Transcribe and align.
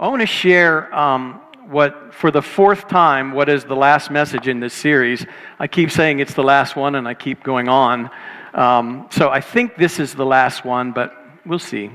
I 0.00 0.06
want 0.06 0.20
to 0.20 0.26
share 0.26 0.94
um, 0.94 1.40
what, 1.66 2.14
for 2.14 2.30
the 2.30 2.40
fourth 2.40 2.86
time, 2.86 3.32
what 3.32 3.48
is 3.48 3.64
the 3.64 3.74
last 3.74 4.12
message 4.12 4.46
in 4.46 4.60
this 4.60 4.72
series. 4.72 5.26
I 5.58 5.66
keep 5.66 5.90
saying 5.90 6.20
it's 6.20 6.34
the 6.34 6.44
last 6.44 6.76
one, 6.76 6.94
and 6.94 7.08
I 7.08 7.14
keep 7.14 7.42
going 7.42 7.68
on. 7.68 8.08
Um, 8.54 9.08
so 9.10 9.30
I 9.30 9.40
think 9.40 9.74
this 9.74 9.98
is 9.98 10.14
the 10.14 10.24
last 10.24 10.64
one, 10.64 10.92
but 10.92 11.16
we'll 11.44 11.58
see 11.58 11.90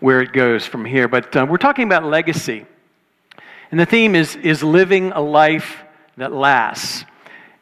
where 0.00 0.20
it 0.20 0.34
goes 0.34 0.66
from 0.66 0.84
here. 0.84 1.08
But 1.08 1.34
uh, 1.34 1.46
we're 1.48 1.56
talking 1.56 1.86
about 1.86 2.04
legacy. 2.04 2.66
And 3.70 3.80
the 3.80 3.86
theme 3.86 4.14
is, 4.14 4.36
is 4.36 4.62
living 4.62 5.12
a 5.12 5.20
life 5.22 5.78
that 6.18 6.32
lasts. 6.32 7.06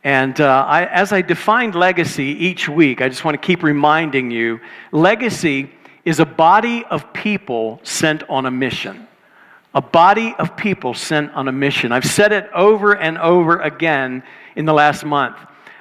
And 0.02 0.40
uh, 0.40 0.64
I, 0.66 0.86
as 0.86 1.12
I 1.12 1.22
defined 1.22 1.76
legacy 1.76 2.24
each 2.24 2.68
week, 2.68 3.00
I 3.00 3.08
just 3.08 3.24
want 3.24 3.40
to 3.40 3.46
keep 3.46 3.62
reminding 3.62 4.32
you 4.32 4.58
legacy 4.90 5.70
is 6.04 6.18
a 6.18 6.26
body 6.26 6.84
of 6.86 7.12
people 7.12 7.78
sent 7.84 8.28
on 8.28 8.46
a 8.46 8.50
mission 8.50 9.07
a 9.78 9.80
body 9.80 10.34
of 10.40 10.56
people 10.56 10.92
sent 10.92 11.32
on 11.34 11.46
a 11.46 11.52
mission. 11.52 11.92
I've 11.92 12.04
said 12.04 12.32
it 12.32 12.50
over 12.52 12.96
and 12.96 13.16
over 13.16 13.60
again 13.60 14.24
in 14.56 14.64
the 14.64 14.72
last 14.72 15.04
month. 15.04 15.36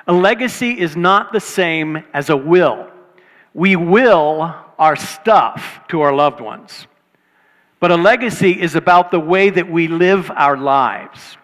A 0.06 0.14
legacy 0.14 0.80
is 0.80 0.96
not 0.96 1.34
the 1.34 1.40
same 1.40 2.04
as 2.14 2.30
a 2.30 2.38
will. 2.38 2.92
We 3.56 3.76
will 3.76 4.54
our 4.78 4.96
stuff 4.96 5.80
to 5.88 6.02
our 6.02 6.14
loved 6.14 6.42
ones. 6.42 6.86
But 7.80 7.90
a 7.90 7.96
legacy 7.96 8.52
is 8.62 8.76
about 8.76 9.10
the 9.10 9.20
way 9.20 9.50
that 9.50 9.68
we 9.68 9.88
live 9.88 10.30
our 10.30 10.58
lives. 10.58 11.36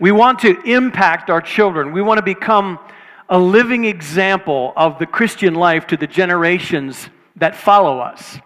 We 0.00 0.10
want 0.10 0.40
to 0.40 0.60
impact 0.62 1.30
our 1.30 1.40
children. 1.40 1.92
We 1.92 2.02
want 2.02 2.18
to 2.18 2.24
become 2.24 2.80
a 3.28 3.38
living 3.38 3.84
example 3.84 4.72
of 4.74 4.98
the 4.98 5.06
Christian 5.06 5.54
life 5.54 5.86
to 5.86 5.96
the 5.96 6.08
generations 6.08 7.08
that 7.36 7.54
follow 7.54 8.00
us. 8.00 8.40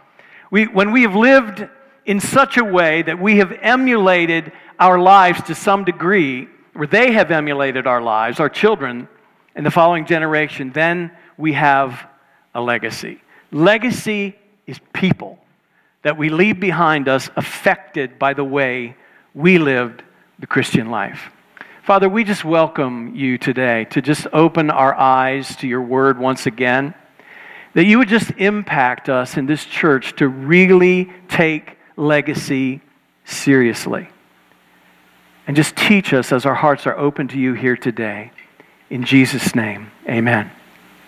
We, 0.50 0.66
when 0.66 0.92
we 0.92 1.00
have 1.04 1.14
lived 1.14 1.66
in 2.08 2.20
such 2.20 2.56
a 2.56 2.64
way 2.64 3.02
that 3.02 3.20
we 3.20 3.36
have 3.36 3.52
emulated 3.60 4.50
our 4.78 4.98
lives 4.98 5.42
to 5.42 5.54
some 5.54 5.84
degree, 5.84 6.48
where 6.72 6.86
they 6.86 7.12
have 7.12 7.30
emulated 7.30 7.86
our 7.86 8.00
lives, 8.00 8.40
our 8.40 8.48
children, 8.48 9.06
and 9.54 9.66
the 9.66 9.70
following 9.70 10.06
generation, 10.06 10.72
then 10.72 11.10
we 11.36 11.52
have 11.52 12.08
a 12.54 12.60
legacy. 12.62 13.20
Legacy 13.52 14.34
is 14.66 14.80
people 14.94 15.38
that 16.00 16.16
we 16.16 16.30
leave 16.30 16.58
behind 16.58 17.08
us 17.08 17.28
affected 17.36 18.18
by 18.18 18.32
the 18.32 18.44
way 18.44 18.96
we 19.34 19.58
lived 19.58 20.02
the 20.38 20.46
Christian 20.46 20.90
life. 20.90 21.30
Father, 21.82 22.08
we 22.08 22.24
just 22.24 22.42
welcome 22.42 23.14
you 23.14 23.36
today 23.36 23.84
to 23.90 24.00
just 24.00 24.26
open 24.32 24.70
our 24.70 24.94
eyes 24.94 25.54
to 25.56 25.68
your 25.68 25.82
word 25.82 26.18
once 26.18 26.46
again. 26.46 26.94
That 27.74 27.84
you 27.84 27.98
would 27.98 28.08
just 28.08 28.30
impact 28.38 29.10
us 29.10 29.36
in 29.36 29.44
this 29.44 29.66
church 29.66 30.16
to 30.16 30.28
really 30.28 31.12
take 31.28 31.77
legacy 31.98 32.80
seriously. 33.24 34.08
And 35.46 35.56
just 35.56 35.76
teach 35.76 36.12
us 36.12 36.32
as 36.32 36.46
our 36.46 36.54
hearts 36.54 36.86
are 36.86 36.96
open 36.96 37.28
to 37.28 37.38
you 37.38 37.54
here 37.54 37.76
today. 37.76 38.30
In 38.90 39.04
Jesus' 39.04 39.54
name, 39.54 39.90
amen. 40.08 40.50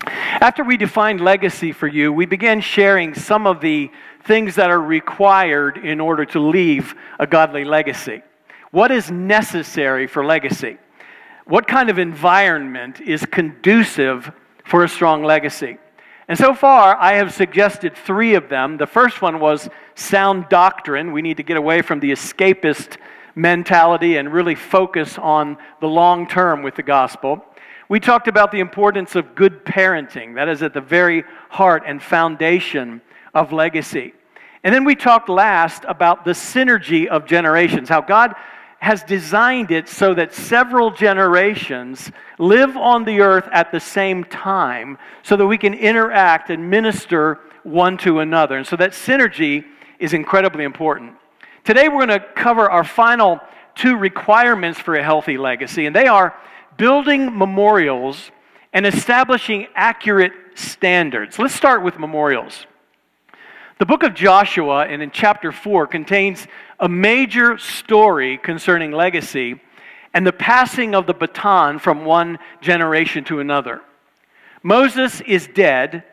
After 0.05 0.65
we 0.65 0.77
defined 0.77 1.21
legacy 1.21 1.73
for 1.73 1.87
you, 1.87 2.13
we 2.13 2.27
began 2.27 2.61
sharing 2.61 3.15
some 3.15 3.47
of 3.47 3.61
the 3.61 3.91
things 4.25 4.55
that 4.55 4.71
are 4.71 4.81
required 4.81 5.79
in 5.79 6.01
order 6.01 6.25
to 6.27 6.41
leave 6.41 6.95
a 7.19 7.27
godly 7.27 7.65
legacy. 7.65 8.23
What 8.71 8.91
is 8.91 9.11
necessary 9.11 10.07
for 10.07 10.25
legacy? 10.25 10.79
What 11.45 11.67
kind 11.67 11.91
of 11.91 11.99
environment 11.99 13.01
is 13.01 13.25
conducive 13.27 14.31
for 14.65 14.85
a 14.85 14.89
strong 14.89 15.25
legacy? 15.25 15.79
And 16.31 16.39
so 16.39 16.55
far, 16.55 16.97
I 16.97 17.15
have 17.15 17.35
suggested 17.35 17.97
three 17.97 18.35
of 18.37 18.49
them. 18.49 18.77
The 18.77 18.87
first 18.87 19.21
one 19.21 19.41
was 19.41 19.69
sound 19.97 20.49
doctrine. 20.49 21.11
We 21.11 21.23
need 21.23 21.39
to 21.39 21.43
get 21.43 21.57
away 21.57 21.83
from 21.83 21.99
the 21.99 22.13
escapist 22.13 22.99
mentality 23.35 24.17
and 24.17 24.33
really 24.33 24.55
focus 24.55 25.19
on 25.19 25.59
the 25.81 25.89
long 25.89 26.29
term 26.29 26.63
with 26.63 26.77
the 26.77 26.85
gospel. 26.85 27.45
We 27.89 27.99
talked 27.99 28.29
about 28.29 28.53
the 28.53 28.61
importance 28.61 29.17
of 29.17 29.35
good 29.35 29.65
parenting. 29.65 30.37
That 30.37 30.49
is 30.49 30.63
at 30.63 30.73
the 30.73 30.81
very 30.81 31.25
heart 31.49 31.83
and 31.85 32.01
foundation 32.01 33.01
of 33.35 33.53
legacy. 33.53 34.15
And 34.63 34.73
then 34.73 34.85
we 34.85 34.95
talked 34.95 35.29
last 35.29 35.83
about 35.89 36.25
the 36.25 36.31
synergy 36.31 37.09
of 37.09 37.27
generations, 37.27 37.89
how 37.89 38.03
God 38.03 38.37
has 38.81 39.03
designed 39.03 39.71
it 39.71 39.89
so 39.89 40.15
that 40.15 40.33
several 40.33 40.91
generations 40.91 42.11
live 42.39 42.77
on 42.79 43.05
the 43.05 43.21
earth 43.21 43.47
at 43.53 43.71
the 43.71 43.79
same 43.79 44.25
time 44.25 44.97
so 45.23 45.37
that 45.37 45.47
we 45.47 45.59
can 45.59 45.75
interact 45.75 46.49
and 46.49 46.69
minister 46.69 47.39
one 47.63 47.99
to 47.99 48.21
another. 48.21 48.57
And 48.57 48.67
so 48.67 48.77
that 48.77 48.93
synergy 48.93 49.67
is 49.99 50.15
incredibly 50.15 50.65
important. 50.65 51.13
Today 51.63 51.89
we're 51.89 52.07
going 52.07 52.21
to 52.21 52.27
cover 52.35 52.71
our 52.71 52.83
final 52.83 53.39
two 53.75 53.97
requirements 53.97 54.81
for 54.81 54.95
a 54.95 55.05
healthy 55.05 55.37
legacy, 55.37 55.85
and 55.85 55.95
they 55.95 56.07
are 56.07 56.35
building 56.79 57.37
memorials 57.37 58.31
and 58.73 58.87
establishing 58.87 59.67
accurate 59.75 60.33
standards. 60.55 61.39
Let's 61.39 61.55
start 61.55 61.83
with 61.83 61.99
memorials. 61.99 62.67
The 63.79 63.87
book 63.87 64.03
of 64.03 64.15
Joshua, 64.15 64.87
and 64.87 65.03
in 65.03 65.11
chapter 65.11 65.53
4, 65.53 65.87
contains 65.87 66.47
a 66.81 66.89
major 66.89 67.59
story 67.59 68.39
concerning 68.39 68.91
legacy 68.91 69.61
and 70.15 70.27
the 70.27 70.33
passing 70.33 70.95
of 70.95 71.07
the 71.07 71.15
baton 71.15 71.79
from 71.79 72.05
one 72.05 72.39
generation 72.61 73.23
to 73.25 73.39
another. 73.39 73.81
Moses 74.63 75.21
is 75.21 75.49
dead. 75.55 76.05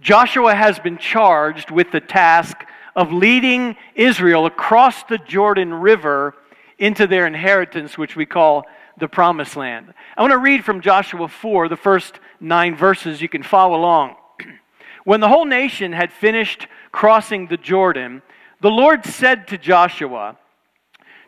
Joshua 0.00 0.54
has 0.54 0.78
been 0.78 0.98
charged 0.98 1.70
with 1.70 1.90
the 1.92 2.00
task 2.00 2.56
of 2.94 3.12
leading 3.12 3.76
Israel 3.94 4.46
across 4.46 5.04
the 5.04 5.18
Jordan 5.18 5.72
River 5.72 6.34
into 6.78 7.06
their 7.06 7.26
inheritance, 7.26 7.96
which 7.96 8.16
we 8.16 8.26
call 8.26 8.66
the 8.98 9.08
promised 9.08 9.56
land. 9.56 9.92
I 10.16 10.22
want 10.22 10.32
to 10.32 10.38
read 10.38 10.64
from 10.64 10.80
Joshua 10.80 11.28
4, 11.28 11.68
the 11.68 11.76
first 11.76 12.18
nine 12.40 12.74
verses. 12.74 13.22
You 13.22 13.28
can 13.28 13.42
follow 13.42 13.76
along. 13.76 14.16
when 15.04 15.20
the 15.20 15.28
whole 15.28 15.44
nation 15.44 15.92
had 15.92 16.12
finished 16.12 16.66
crossing 16.92 17.46
the 17.46 17.56
Jordan, 17.56 18.22
the 18.60 18.70
Lord 18.70 19.04
said 19.04 19.48
to 19.48 19.58
Joshua, 19.58 20.36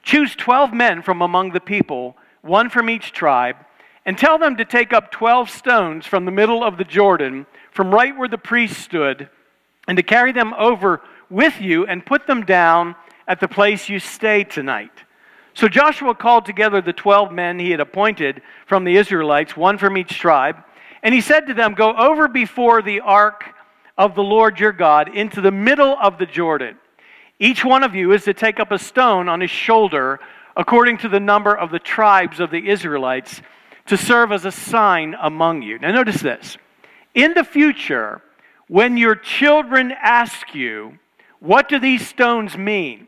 Choose 0.02 0.34
12 0.34 0.72
men 0.72 1.02
from 1.02 1.20
among 1.20 1.50
the 1.50 1.60
people, 1.60 2.16
one 2.42 2.70
from 2.70 2.88
each 2.88 3.12
tribe, 3.12 3.56
and 4.06 4.16
tell 4.16 4.38
them 4.38 4.56
to 4.56 4.64
take 4.64 4.92
up 4.92 5.10
12 5.10 5.50
stones 5.50 6.06
from 6.06 6.24
the 6.24 6.30
middle 6.30 6.64
of 6.64 6.78
the 6.78 6.84
Jordan, 6.84 7.46
from 7.70 7.92
right 7.92 8.16
where 8.16 8.28
the 8.28 8.38
priest 8.38 8.80
stood, 8.80 9.28
and 9.86 9.96
to 9.96 10.02
carry 10.02 10.32
them 10.32 10.54
over 10.54 11.02
with 11.28 11.60
you 11.60 11.86
and 11.86 12.06
put 12.06 12.26
them 12.26 12.44
down 12.44 12.94
at 13.26 13.40
the 13.40 13.48
place 13.48 13.88
you 13.88 13.98
stay 13.98 14.44
tonight. 14.44 14.92
So 15.52 15.68
Joshua 15.68 16.14
called 16.14 16.46
together 16.46 16.80
the 16.80 16.92
12 16.92 17.32
men 17.32 17.58
he 17.58 17.70
had 17.70 17.80
appointed 17.80 18.40
from 18.66 18.84
the 18.84 18.96
Israelites, 18.96 19.56
one 19.56 19.76
from 19.76 19.98
each 19.98 20.18
tribe, 20.18 20.56
and 21.02 21.14
he 21.14 21.20
said 21.20 21.46
to 21.46 21.54
them, 21.54 21.74
Go 21.74 21.94
over 21.94 22.28
before 22.28 22.80
the 22.80 23.00
ark 23.00 23.44
of 23.98 24.14
the 24.14 24.22
Lord 24.22 24.58
your 24.58 24.72
God 24.72 25.14
into 25.14 25.40
the 25.40 25.50
middle 25.50 25.96
of 26.00 26.18
the 26.18 26.26
Jordan. 26.26 26.78
Each 27.40 27.64
one 27.64 27.84
of 27.84 27.94
you 27.94 28.12
is 28.12 28.24
to 28.24 28.34
take 28.34 28.58
up 28.58 28.72
a 28.72 28.78
stone 28.78 29.28
on 29.28 29.40
his 29.40 29.50
shoulder 29.50 30.18
according 30.56 30.98
to 30.98 31.08
the 31.08 31.20
number 31.20 31.56
of 31.56 31.70
the 31.70 31.78
tribes 31.78 32.40
of 32.40 32.50
the 32.50 32.68
Israelites 32.68 33.42
to 33.86 33.96
serve 33.96 34.32
as 34.32 34.44
a 34.44 34.50
sign 34.50 35.14
among 35.20 35.62
you. 35.62 35.78
Now, 35.78 35.92
notice 35.92 36.20
this. 36.20 36.58
In 37.14 37.34
the 37.34 37.44
future, 37.44 38.20
when 38.66 38.96
your 38.96 39.14
children 39.14 39.92
ask 39.92 40.54
you, 40.54 40.98
What 41.40 41.68
do 41.68 41.78
these 41.78 42.06
stones 42.06 42.58
mean? 42.58 43.06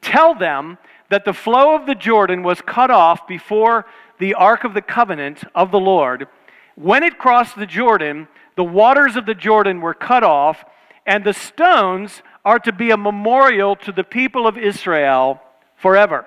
Tell 0.00 0.34
them 0.34 0.78
that 1.10 1.24
the 1.24 1.34
flow 1.34 1.74
of 1.74 1.86
the 1.86 1.94
Jordan 1.94 2.42
was 2.42 2.60
cut 2.62 2.90
off 2.90 3.26
before 3.28 3.86
the 4.18 4.34
Ark 4.34 4.64
of 4.64 4.72
the 4.72 4.82
Covenant 4.82 5.44
of 5.54 5.70
the 5.70 5.78
Lord. 5.78 6.26
When 6.74 7.02
it 7.02 7.18
crossed 7.18 7.56
the 7.56 7.66
Jordan, 7.66 8.28
the 8.56 8.64
waters 8.64 9.16
of 9.16 9.26
the 9.26 9.34
Jordan 9.34 9.80
were 9.80 9.94
cut 9.94 10.24
off, 10.24 10.64
and 11.06 11.22
the 11.22 11.34
stones 11.34 12.22
are 12.46 12.60
to 12.60 12.72
be 12.72 12.92
a 12.92 12.96
memorial 12.96 13.74
to 13.74 13.90
the 13.90 14.04
people 14.04 14.46
of 14.46 14.56
Israel 14.56 15.40
forever. 15.74 16.24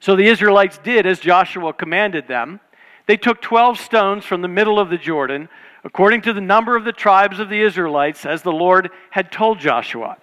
So 0.00 0.16
the 0.16 0.26
Israelites 0.26 0.80
did 0.82 1.06
as 1.06 1.20
Joshua 1.20 1.72
commanded 1.72 2.26
them. 2.26 2.58
They 3.06 3.16
took 3.16 3.40
12 3.40 3.78
stones 3.78 4.24
from 4.24 4.42
the 4.42 4.48
middle 4.48 4.80
of 4.80 4.90
the 4.90 4.98
Jordan, 4.98 5.48
according 5.84 6.22
to 6.22 6.32
the 6.32 6.40
number 6.40 6.74
of 6.74 6.84
the 6.84 6.92
tribes 6.92 7.38
of 7.38 7.48
the 7.48 7.60
Israelites, 7.60 8.26
as 8.26 8.42
the 8.42 8.50
Lord 8.50 8.90
had 9.10 9.30
told 9.30 9.60
Joshua. 9.60 10.16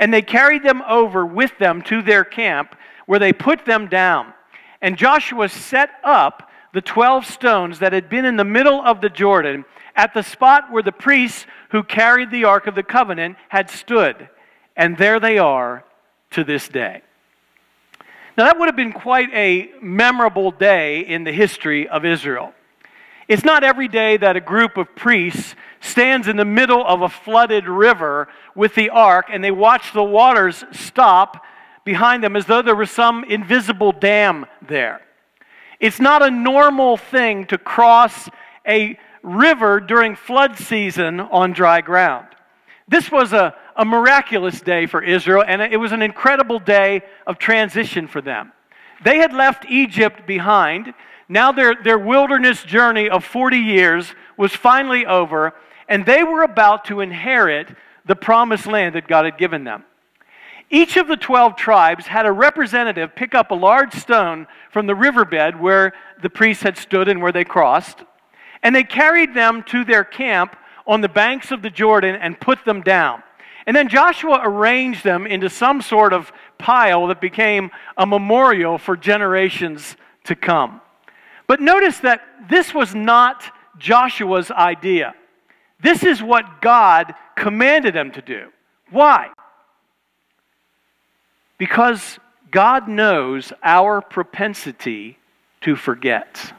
And 0.00 0.12
they 0.12 0.20
carried 0.20 0.64
them 0.64 0.82
over 0.82 1.24
with 1.24 1.56
them 1.58 1.80
to 1.82 2.02
their 2.02 2.24
camp, 2.24 2.74
where 3.06 3.20
they 3.20 3.32
put 3.32 3.64
them 3.64 3.86
down. 3.86 4.34
And 4.82 4.98
Joshua 4.98 5.48
set 5.48 5.90
up 6.02 6.50
the 6.74 6.80
12 6.80 7.24
stones 7.24 7.78
that 7.78 7.92
had 7.92 8.08
been 8.08 8.24
in 8.24 8.36
the 8.36 8.44
middle 8.44 8.80
of 8.82 9.00
the 9.00 9.10
Jordan 9.10 9.64
at 9.94 10.12
the 10.12 10.22
spot 10.22 10.72
where 10.72 10.82
the 10.82 10.90
priests 10.90 11.46
who 11.70 11.84
carried 11.84 12.32
the 12.32 12.44
Ark 12.44 12.66
of 12.66 12.74
the 12.74 12.82
Covenant 12.82 13.36
had 13.48 13.70
stood. 13.70 14.28
And 14.80 14.96
there 14.96 15.20
they 15.20 15.36
are 15.36 15.84
to 16.30 16.42
this 16.42 16.66
day. 16.66 17.02
Now, 18.38 18.46
that 18.46 18.58
would 18.58 18.66
have 18.66 18.76
been 18.76 18.94
quite 18.94 19.28
a 19.34 19.68
memorable 19.82 20.52
day 20.52 21.00
in 21.00 21.22
the 21.22 21.32
history 21.32 21.86
of 21.86 22.06
Israel. 22.06 22.54
It's 23.28 23.44
not 23.44 23.62
every 23.62 23.88
day 23.88 24.16
that 24.16 24.36
a 24.36 24.40
group 24.40 24.78
of 24.78 24.96
priests 24.96 25.54
stands 25.80 26.28
in 26.28 26.38
the 26.38 26.46
middle 26.46 26.82
of 26.86 27.02
a 27.02 27.10
flooded 27.10 27.68
river 27.68 28.28
with 28.54 28.74
the 28.74 28.88
ark 28.88 29.26
and 29.30 29.44
they 29.44 29.50
watch 29.50 29.92
the 29.92 30.02
waters 30.02 30.64
stop 30.72 31.44
behind 31.84 32.24
them 32.24 32.34
as 32.34 32.46
though 32.46 32.62
there 32.62 32.74
was 32.74 32.90
some 32.90 33.22
invisible 33.24 33.92
dam 33.92 34.46
there. 34.66 35.02
It's 35.78 36.00
not 36.00 36.22
a 36.22 36.30
normal 36.30 36.96
thing 36.96 37.44
to 37.48 37.58
cross 37.58 38.30
a 38.66 38.98
river 39.22 39.78
during 39.78 40.16
flood 40.16 40.56
season 40.56 41.20
on 41.20 41.52
dry 41.52 41.82
ground. 41.82 42.28
This 42.88 43.12
was 43.12 43.32
a, 43.32 43.54
a 43.80 43.84
miraculous 43.84 44.60
day 44.60 44.84
for 44.84 45.02
Israel, 45.02 45.42
and 45.48 45.62
it 45.62 45.78
was 45.78 45.92
an 45.92 46.02
incredible 46.02 46.58
day 46.58 47.00
of 47.26 47.38
transition 47.38 48.06
for 48.06 48.20
them. 48.20 48.52
They 49.02 49.16
had 49.16 49.32
left 49.32 49.64
Egypt 49.70 50.26
behind. 50.26 50.92
Now 51.30 51.50
their, 51.50 51.74
their 51.82 51.98
wilderness 51.98 52.62
journey 52.62 53.08
of 53.08 53.24
40 53.24 53.56
years 53.56 54.14
was 54.36 54.54
finally 54.54 55.06
over, 55.06 55.54
and 55.88 56.04
they 56.04 56.22
were 56.22 56.42
about 56.42 56.84
to 56.84 57.00
inherit 57.00 57.74
the 58.04 58.14
promised 58.14 58.66
land 58.66 58.96
that 58.96 59.08
God 59.08 59.24
had 59.24 59.38
given 59.38 59.64
them. 59.64 59.84
Each 60.68 60.98
of 60.98 61.08
the 61.08 61.16
12 61.16 61.56
tribes 61.56 62.06
had 62.06 62.26
a 62.26 62.32
representative 62.32 63.16
pick 63.16 63.34
up 63.34 63.50
a 63.50 63.54
large 63.54 63.94
stone 63.94 64.46
from 64.70 64.88
the 64.88 64.94
riverbed 64.94 65.58
where 65.58 65.94
the 66.20 66.28
priests 66.28 66.62
had 66.62 66.76
stood 66.76 67.08
and 67.08 67.22
where 67.22 67.32
they 67.32 67.44
crossed, 67.44 68.04
and 68.62 68.76
they 68.76 68.84
carried 68.84 69.32
them 69.32 69.62
to 69.68 69.86
their 69.86 70.04
camp 70.04 70.54
on 70.86 71.00
the 71.00 71.08
banks 71.08 71.50
of 71.50 71.62
the 71.62 71.70
Jordan 71.70 72.14
and 72.16 72.38
put 72.38 72.62
them 72.66 72.82
down. 72.82 73.22
And 73.66 73.76
then 73.76 73.88
Joshua 73.88 74.40
arranged 74.42 75.04
them 75.04 75.26
into 75.26 75.50
some 75.50 75.82
sort 75.82 76.12
of 76.12 76.32
pile 76.58 77.06
that 77.08 77.20
became 77.20 77.70
a 77.96 78.06
memorial 78.06 78.78
for 78.78 78.96
generations 78.96 79.96
to 80.24 80.34
come. 80.34 80.80
But 81.46 81.60
notice 81.60 81.98
that 81.98 82.22
this 82.48 82.72
was 82.72 82.94
not 82.94 83.44
Joshua's 83.78 84.50
idea. 84.50 85.14
This 85.82 86.04
is 86.04 86.22
what 86.22 86.60
God 86.60 87.14
commanded 87.36 87.94
them 87.94 88.12
to 88.12 88.22
do. 88.22 88.48
Why? 88.90 89.30
Because 91.58 92.18
God 92.50 92.88
knows 92.88 93.52
our 93.62 94.00
propensity 94.00 95.18
to 95.62 95.76
forget. 95.76 96.52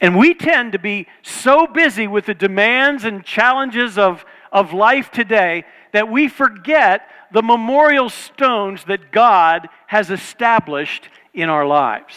And 0.00 0.16
we 0.16 0.34
tend 0.34 0.72
to 0.72 0.78
be 0.78 1.06
so 1.22 1.66
busy 1.66 2.06
with 2.06 2.26
the 2.26 2.34
demands 2.34 3.04
and 3.04 3.24
challenges 3.24 3.98
of, 3.98 4.24
of 4.52 4.72
life 4.72 5.10
today 5.10 5.64
that 5.92 6.10
we 6.10 6.28
forget 6.28 7.08
the 7.32 7.42
memorial 7.42 8.08
stones 8.08 8.84
that 8.84 9.12
God 9.12 9.68
has 9.86 10.10
established 10.10 11.08
in 11.34 11.48
our 11.48 11.66
lives. 11.66 12.14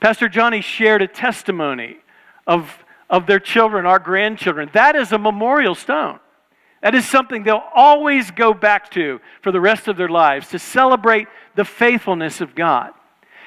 Pastor 0.00 0.28
Johnny 0.28 0.60
shared 0.60 1.02
a 1.02 1.08
testimony 1.08 1.96
of, 2.46 2.84
of 3.08 3.26
their 3.26 3.40
children, 3.40 3.86
our 3.86 3.98
grandchildren. 3.98 4.68
That 4.74 4.96
is 4.96 5.12
a 5.12 5.18
memorial 5.18 5.74
stone. 5.74 6.20
That 6.82 6.94
is 6.94 7.08
something 7.08 7.42
they'll 7.42 7.62
always 7.74 8.30
go 8.30 8.52
back 8.52 8.90
to 8.90 9.18
for 9.40 9.50
the 9.50 9.60
rest 9.60 9.88
of 9.88 9.96
their 9.96 10.10
lives 10.10 10.48
to 10.48 10.58
celebrate 10.58 11.28
the 11.54 11.64
faithfulness 11.64 12.42
of 12.42 12.54
God. 12.54 12.92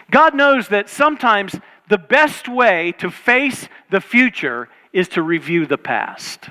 God 0.09 0.33
knows 0.33 0.69
that 0.69 0.89
sometimes 0.89 1.55
the 1.87 1.99
best 1.99 2.47
way 2.47 2.93
to 2.93 3.11
face 3.11 3.67
the 3.91 4.01
future 4.01 4.69
is 4.91 5.07
to 5.09 5.21
review 5.21 5.67
the 5.67 5.77
past. 5.77 6.49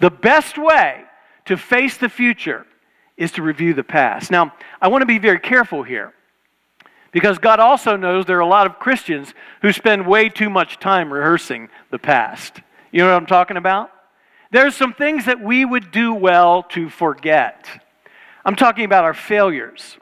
The 0.00 0.10
best 0.10 0.58
way 0.58 1.02
to 1.46 1.56
face 1.56 1.96
the 1.96 2.08
future 2.08 2.66
is 3.16 3.32
to 3.32 3.42
review 3.42 3.74
the 3.74 3.84
past. 3.84 4.30
Now, 4.30 4.54
I 4.80 4.88
want 4.88 5.02
to 5.02 5.06
be 5.06 5.18
very 5.18 5.40
careful 5.40 5.82
here 5.82 6.12
because 7.10 7.38
God 7.38 7.58
also 7.58 7.96
knows 7.96 8.26
there 8.26 8.36
are 8.36 8.40
a 8.40 8.46
lot 8.46 8.66
of 8.66 8.78
Christians 8.78 9.34
who 9.62 9.72
spend 9.72 10.06
way 10.06 10.28
too 10.28 10.50
much 10.50 10.78
time 10.78 11.12
rehearsing 11.12 11.68
the 11.90 11.98
past. 11.98 12.60
You 12.92 13.00
know 13.00 13.08
what 13.08 13.16
I'm 13.16 13.26
talking 13.26 13.56
about? 13.56 13.90
There's 14.50 14.76
some 14.76 14.94
things 14.94 15.26
that 15.26 15.40
we 15.40 15.64
would 15.64 15.90
do 15.90 16.14
well 16.14 16.62
to 16.70 16.88
forget. 16.88 17.66
I'm 18.44 18.56
talking 18.56 18.84
about 18.84 19.04
our 19.04 19.14
failures. 19.14 19.98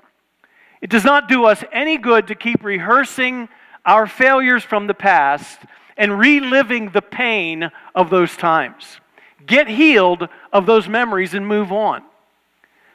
It 0.80 0.90
does 0.90 1.04
not 1.04 1.28
do 1.28 1.46
us 1.46 1.64
any 1.72 1.96
good 1.96 2.28
to 2.28 2.34
keep 2.34 2.62
rehearsing 2.62 3.48
our 3.84 4.06
failures 4.06 4.62
from 4.62 4.86
the 4.86 4.94
past 4.94 5.58
and 5.96 6.18
reliving 6.18 6.90
the 6.90 7.02
pain 7.02 7.70
of 7.94 8.10
those 8.10 8.36
times. 8.36 9.00
Get 9.46 9.68
healed 9.68 10.28
of 10.52 10.66
those 10.66 10.88
memories 10.88 11.34
and 11.34 11.46
move 11.46 11.72
on. 11.72 12.02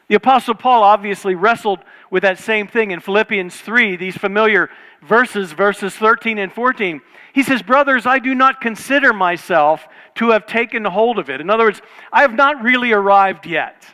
The 0.08 0.16
Apostle 0.16 0.56
Paul 0.56 0.84
obviously 0.84 1.36
wrestled 1.36 1.80
with 2.10 2.24
that 2.24 2.38
same 2.38 2.68
thing 2.68 2.92
in 2.92 3.00
Philippians 3.00 3.56
3, 3.56 3.96
these 3.96 4.18
familiar 4.18 4.70
verses, 5.02 5.54
verses 5.54 5.96
13 5.96 6.38
and 6.38 6.52
14. 6.52 7.00
He 7.34 7.44
says, 7.44 7.62
Brothers, 7.62 8.06
I 8.06 8.20
do 8.20 8.36
not 8.36 8.60
consider 8.60 9.14
myself 9.14 9.88
to 10.16 10.32
have 10.32 10.46
taken 10.46 10.84
hold 10.84 11.18
of 11.18 11.30
it. 11.30 11.40
In 11.40 11.50
other 11.50 11.64
words, 11.64 11.82
I 12.12 12.24
have 12.24 12.34
not 12.34 12.62
really 12.62 12.92
arrived 12.92 13.46
yet. 13.46 13.86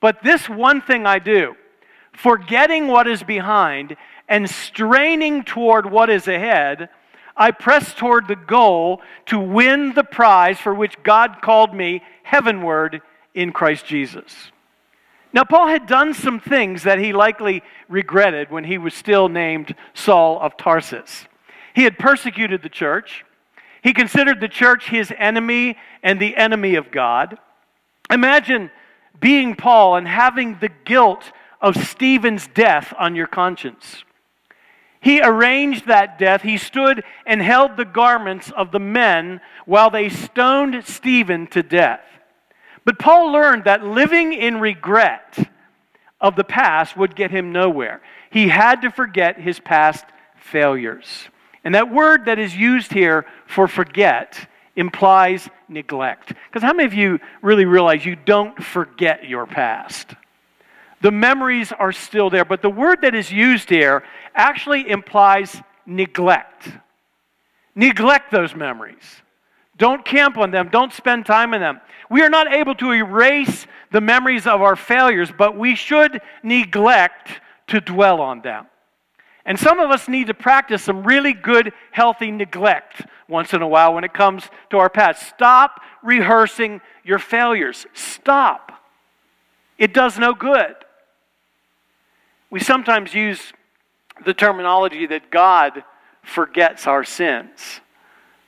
But 0.00 0.22
this 0.22 0.48
one 0.48 0.80
thing 0.80 1.04
I 1.04 1.18
do, 1.18 1.56
forgetting 2.12 2.86
what 2.86 3.08
is 3.08 3.24
behind 3.24 3.96
and 4.28 4.48
straining 4.48 5.42
toward 5.42 5.90
what 5.90 6.10
is 6.10 6.28
ahead, 6.28 6.90
I 7.36 7.50
press 7.50 7.92
toward 7.92 8.28
the 8.28 8.36
goal 8.36 9.02
to 9.26 9.38
win 9.38 9.92
the 9.94 10.04
prize 10.04 10.58
for 10.58 10.74
which 10.74 11.02
God 11.02 11.42
called 11.42 11.74
me 11.74 12.02
heavenward 12.22 13.02
in 13.34 13.52
Christ 13.52 13.86
Jesus. 13.86 14.50
Now, 15.32 15.44
Paul 15.44 15.68
had 15.68 15.86
done 15.86 16.14
some 16.14 16.40
things 16.40 16.84
that 16.84 16.98
he 16.98 17.12
likely 17.12 17.62
regretted 17.88 18.50
when 18.50 18.64
he 18.64 18.78
was 18.78 18.94
still 18.94 19.28
named 19.28 19.74
Saul 19.92 20.40
of 20.40 20.56
Tarsus. 20.56 21.26
He 21.74 21.82
had 21.82 21.98
persecuted 21.98 22.62
the 22.62 22.70
church, 22.70 23.24
he 23.82 23.92
considered 23.92 24.40
the 24.40 24.48
church 24.48 24.88
his 24.88 25.12
enemy 25.16 25.76
and 26.02 26.18
the 26.18 26.36
enemy 26.36 26.74
of 26.74 26.90
God. 26.90 27.38
Imagine 28.10 28.70
being 29.20 29.54
Paul 29.54 29.96
and 29.96 30.08
having 30.08 30.58
the 30.58 30.70
guilt 30.84 31.30
of 31.60 31.76
Stephen's 31.76 32.48
death 32.48 32.92
on 32.98 33.14
your 33.14 33.26
conscience. 33.26 34.02
He 35.06 35.20
arranged 35.22 35.86
that 35.86 36.18
death. 36.18 36.42
He 36.42 36.58
stood 36.58 37.04
and 37.26 37.40
held 37.40 37.76
the 37.76 37.84
garments 37.84 38.50
of 38.50 38.72
the 38.72 38.80
men 38.80 39.40
while 39.64 39.88
they 39.88 40.08
stoned 40.08 40.84
Stephen 40.84 41.46
to 41.52 41.62
death. 41.62 42.00
But 42.84 42.98
Paul 42.98 43.30
learned 43.30 43.66
that 43.66 43.84
living 43.84 44.32
in 44.32 44.58
regret 44.58 45.48
of 46.20 46.34
the 46.34 46.42
past 46.42 46.96
would 46.96 47.14
get 47.14 47.30
him 47.30 47.52
nowhere. 47.52 48.00
He 48.30 48.48
had 48.48 48.82
to 48.82 48.90
forget 48.90 49.38
his 49.38 49.60
past 49.60 50.04
failures. 50.40 51.06
And 51.62 51.76
that 51.76 51.92
word 51.92 52.24
that 52.24 52.40
is 52.40 52.56
used 52.56 52.92
here 52.92 53.26
for 53.46 53.68
forget 53.68 54.48
implies 54.74 55.48
neglect. 55.68 56.32
Because 56.48 56.64
how 56.64 56.72
many 56.72 56.84
of 56.84 56.94
you 56.94 57.20
really 57.42 57.64
realize 57.64 58.04
you 58.04 58.16
don't 58.16 58.60
forget 58.60 59.28
your 59.28 59.46
past? 59.46 60.16
The 61.02 61.10
memories 61.12 61.72
are 61.72 61.92
still 61.92 62.30
there, 62.30 62.44
but 62.44 62.62
the 62.62 62.70
word 62.70 63.02
that 63.02 63.14
is 63.14 63.30
used 63.30 63.68
here 63.68 64.02
actually 64.36 64.88
implies 64.88 65.60
neglect. 65.86 66.68
Neglect 67.74 68.30
those 68.30 68.54
memories. 68.54 69.22
Don't 69.78 70.04
camp 70.04 70.38
on 70.38 70.50
them. 70.50 70.68
Don't 70.70 70.92
spend 70.92 71.26
time 71.26 71.52
in 71.52 71.60
them. 71.60 71.80
We 72.10 72.22
are 72.22 72.30
not 72.30 72.52
able 72.52 72.74
to 72.76 72.92
erase 72.92 73.66
the 73.92 74.00
memories 74.00 74.46
of 74.46 74.62
our 74.62 74.76
failures, 74.76 75.30
but 75.36 75.56
we 75.56 75.74
should 75.74 76.20
neglect 76.42 77.40
to 77.68 77.80
dwell 77.80 78.20
on 78.20 78.40
them. 78.42 78.66
And 79.44 79.58
some 79.58 79.78
of 79.78 79.90
us 79.90 80.08
need 80.08 80.26
to 80.26 80.34
practice 80.34 80.82
some 80.82 81.04
really 81.04 81.32
good, 81.32 81.72
healthy 81.92 82.30
neglect 82.30 83.06
once 83.28 83.52
in 83.52 83.62
a 83.62 83.68
while 83.68 83.94
when 83.94 84.04
it 84.04 84.12
comes 84.12 84.44
to 84.70 84.78
our 84.78 84.90
past. 84.90 85.28
Stop 85.28 85.80
rehearsing 86.02 86.80
your 87.04 87.18
failures. 87.18 87.86
Stop. 87.94 88.72
It 89.78 89.92
does 89.92 90.18
no 90.18 90.34
good. 90.34 90.74
We 92.50 92.60
sometimes 92.60 93.14
use 93.14 93.52
the 94.24 94.34
terminology 94.34 95.06
that 95.06 95.30
God 95.30 95.84
forgets 96.22 96.86
our 96.86 97.04
sins. 97.04 97.80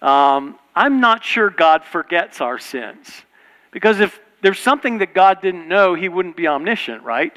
Um, 0.00 0.58
I'm 0.75 1.00
not 1.00 1.25
sure 1.25 1.50
God 1.50 1.84
forgets 1.84 2.40
our 2.40 2.58
sins. 2.58 3.22
Because 3.70 4.00
if 4.00 4.18
there's 4.42 4.58
something 4.58 4.98
that 4.98 5.14
God 5.14 5.40
didn't 5.42 5.68
know, 5.68 5.94
he 5.94 6.08
wouldn't 6.08 6.37
be 6.37 6.46
omniscient, 6.46 7.02
right? 7.02 7.37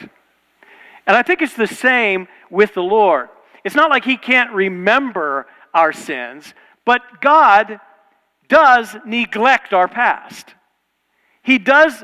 And 1.07 1.17
I 1.17 1.23
think 1.23 1.41
it's 1.41 1.55
the 1.55 1.67
same 1.67 2.27
with 2.50 2.73
the 2.73 2.83
Lord. 2.83 3.29
It's 3.63 3.75
not 3.75 3.89
like 3.89 4.05
he 4.05 4.17
can't 4.17 4.51
remember 4.51 5.47
our 5.73 5.93
sins, 5.93 6.53
but 6.85 7.01
God 7.21 7.79
does 8.47 8.95
neglect 9.05 9.73
our 9.73 9.88
past. 9.88 10.53
He 11.43 11.57
does 11.57 12.03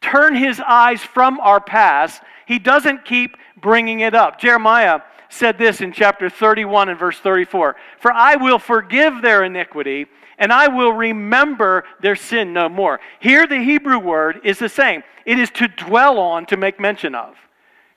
turn 0.00 0.36
his 0.36 0.60
eyes 0.60 1.02
from 1.02 1.40
our 1.40 1.60
past. 1.60 2.22
He 2.46 2.58
doesn't 2.58 3.04
keep 3.04 3.36
bringing 3.60 4.00
it 4.00 4.14
up. 4.14 4.38
Jeremiah 4.38 5.00
said 5.34 5.58
this 5.58 5.80
in 5.80 5.92
chapter 5.92 6.30
31 6.30 6.88
and 6.88 6.98
verse 6.98 7.18
34 7.18 7.76
For 7.98 8.12
I 8.12 8.36
will 8.36 8.58
forgive 8.58 9.20
their 9.20 9.44
iniquity, 9.44 10.06
and 10.38 10.52
I 10.52 10.68
will 10.68 10.92
remember 10.92 11.84
their 12.00 12.16
sin 12.16 12.52
no 12.52 12.68
more. 12.68 13.00
Here, 13.20 13.46
the 13.46 13.62
Hebrew 13.62 13.98
word 13.98 14.40
is 14.44 14.58
the 14.58 14.68
same 14.68 15.02
it 15.26 15.38
is 15.38 15.50
to 15.52 15.68
dwell 15.68 16.18
on, 16.18 16.46
to 16.46 16.56
make 16.56 16.78
mention 16.78 17.14
of. 17.14 17.36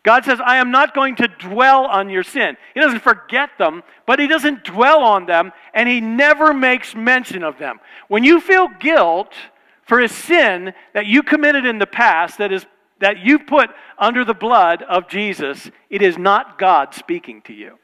God 0.03 0.23
says, 0.23 0.39
I 0.39 0.55
am 0.57 0.71
not 0.71 0.95
going 0.95 1.17
to 1.17 1.27
dwell 1.27 1.85
on 1.85 2.09
your 2.09 2.23
sin. 2.23 2.55
He 2.73 2.79
doesn't 2.79 3.01
forget 3.01 3.49
them, 3.57 3.83
but 4.05 4.19
He 4.19 4.27
doesn't 4.27 4.63
dwell 4.63 5.03
on 5.03 5.25
them, 5.25 5.51
and 5.73 5.89
He 5.89 5.99
never 5.99 6.53
makes 6.53 6.95
mention 6.95 7.43
of 7.43 7.57
them. 7.57 7.79
When 8.07 8.23
you 8.23 8.39
feel 8.39 8.69
guilt 8.79 9.33
for 9.83 9.99
a 9.99 10.07
sin 10.07 10.73
that 10.93 11.07
you 11.07 11.23
committed 11.23 11.65
in 11.65 11.79
the 11.79 11.87
past 11.87 12.37
that 12.37 12.53
is 12.53 12.65
that 12.99 13.19
you 13.19 13.39
put 13.39 13.69
under 13.97 14.25
the 14.25 14.33
blood 14.33 14.83
of 14.83 15.07
Jesus, 15.07 15.69
it 15.89 16.01
is 16.01 16.17
not 16.17 16.57
God 16.57 16.93
speaking 16.93 17.41
to 17.43 17.53
you. 17.53 17.77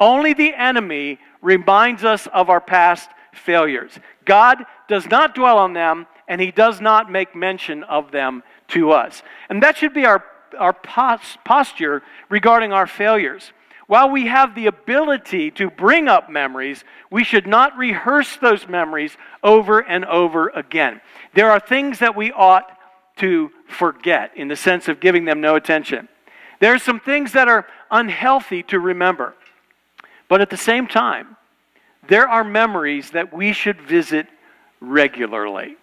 Only 0.00 0.32
the 0.32 0.54
enemy 0.54 1.18
reminds 1.40 2.04
us 2.04 2.26
of 2.28 2.50
our 2.50 2.60
past 2.60 3.08
failures. 3.34 3.92
God 4.24 4.64
does 4.88 5.06
not 5.06 5.34
dwell 5.34 5.58
on 5.58 5.72
them, 5.72 6.06
and 6.28 6.40
he 6.40 6.50
does 6.50 6.80
not 6.80 7.10
make 7.10 7.34
mention 7.34 7.84
of 7.84 8.10
them 8.10 8.42
to 8.68 8.90
us. 8.90 9.22
And 9.48 9.62
that 9.62 9.76
should 9.76 9.94
be 9.94 10.04
our, 10.06 10.24
our 10.58 10.72
posture 10.72 12.02
regarding 12.28 12.72
our 12.72 12.86
failures. 12.86 13.52
While 13.86 14.10
we 14.10 14.26
have 14.26 14.54
the 14.54 14.66
ability 14.66 15.50
to 15.52 15.70
bring 15.70 16.08
up 16.08 16.30
memories, 16.30 16.84
we 17.10 17.24
should 17.24 17.46
not 17.46 17.76
rehearse 17.76 18.36
those 18.36 18.66
memories 18.66 19.16
over 19.42 19.80
and 19.80 20.04
over 20.04 20.48
again. 20.48 21.00
There 21.34 21.50
are 21.50 21.60
things 21.60 21.98
that 21.98 22.16
we 22.16 22.32
ought 22.32 22.70
to 23.16 23.50
forget 23.68 24.32
in 24.36 24.48
the 24.48 24.56
sense 24.56 24.88
of 24.88 25.00
giving 25.00 25.24
them 25.24 25.40
no 25.40 25.54
attention. 25.54 26.08
There 26.60 26.74
are 26.74 26.78
some 26.78 27.00
things 27.00 27.32
that 27.32 27.48
are 27.48 27.66
unhealthy 27.90 28.62
to 28.64 28.78
remember. 28.78 29.34
But 30.28 30.40
at 30.40 30.50
the 30.50 30.56
same 30.56 30.86
time, 30.86 31.36
there 32.08 32.28
are 32.28 32.44
memories 32.44 33.10
that 33.10 33.32
we 33.34 33.52
should 33.52 33.80
visit 33.80 34.26
regularly. 34.80 35.76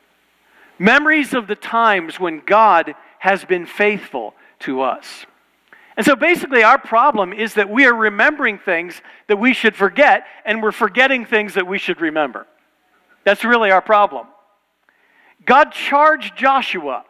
Memories 0.80 1.34
of 1.34 1.48
the 1.48 1.56
times 1.56 2.20
when 2.20 2.42
God 2.46 2.96
has 3.20 3.46
been 3.46 3.66
faithful 3.66 4.34
to 4.60 4.82
us. 4.82 5.26
And 5.98 6.06
so 6.06 6.16
basically, 6.16 6.64
our 6.64 6.78
problem 6.78 7.34
is 7.34 7.56
that 7.56 7.70
we 7.70 7.86
are 7.86 7.94
remembering 7.94 8.58
things 8.58 9.02
that 9.28 9.38
we 9.38 9.54
should 9.54 9.76
forget, 9.76 10.26
and 10.46 10.64
we're 10.64 10.72
forgetting 10.72 11.26
things 11.26 11.56
that 11.56 11.68
we 11.68 11.78
should 11.78 12.00
remember. 12.00 12.48
That's 13.26 13.44
really 13.44 13.70
our 13.70 13.82
problem. 13.82 14.28
God 15.46 15.72
charged 15.72 16.38
Joshua 16.38 17.04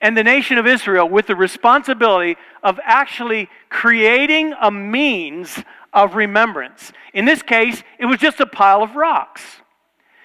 and 0.00 0.16
the 0.16 0.24
nation 0.24 0.58
of 0.58 0.66
Israel 0.66 1.08
with 1.08 1.26
the 1.26 1.36
responsibility 1.36 2.36
of 2.62 2.78
actually 2.84 3.48
creating 3.70 4.54
a 4.60 4.70
means 4.70 5.62
of 5.92 6.14
remembrance. 6.14 6.92
In 7.14 7.24
this 7.24 7.42
case, 7.42 7.82
it 7.98 8.06
was 8.06 8.18
just 8.18 8.40
a 8.40 8.46
pile 8.46 8.82
of 8.82 8.96
rocks. 8.96 9.42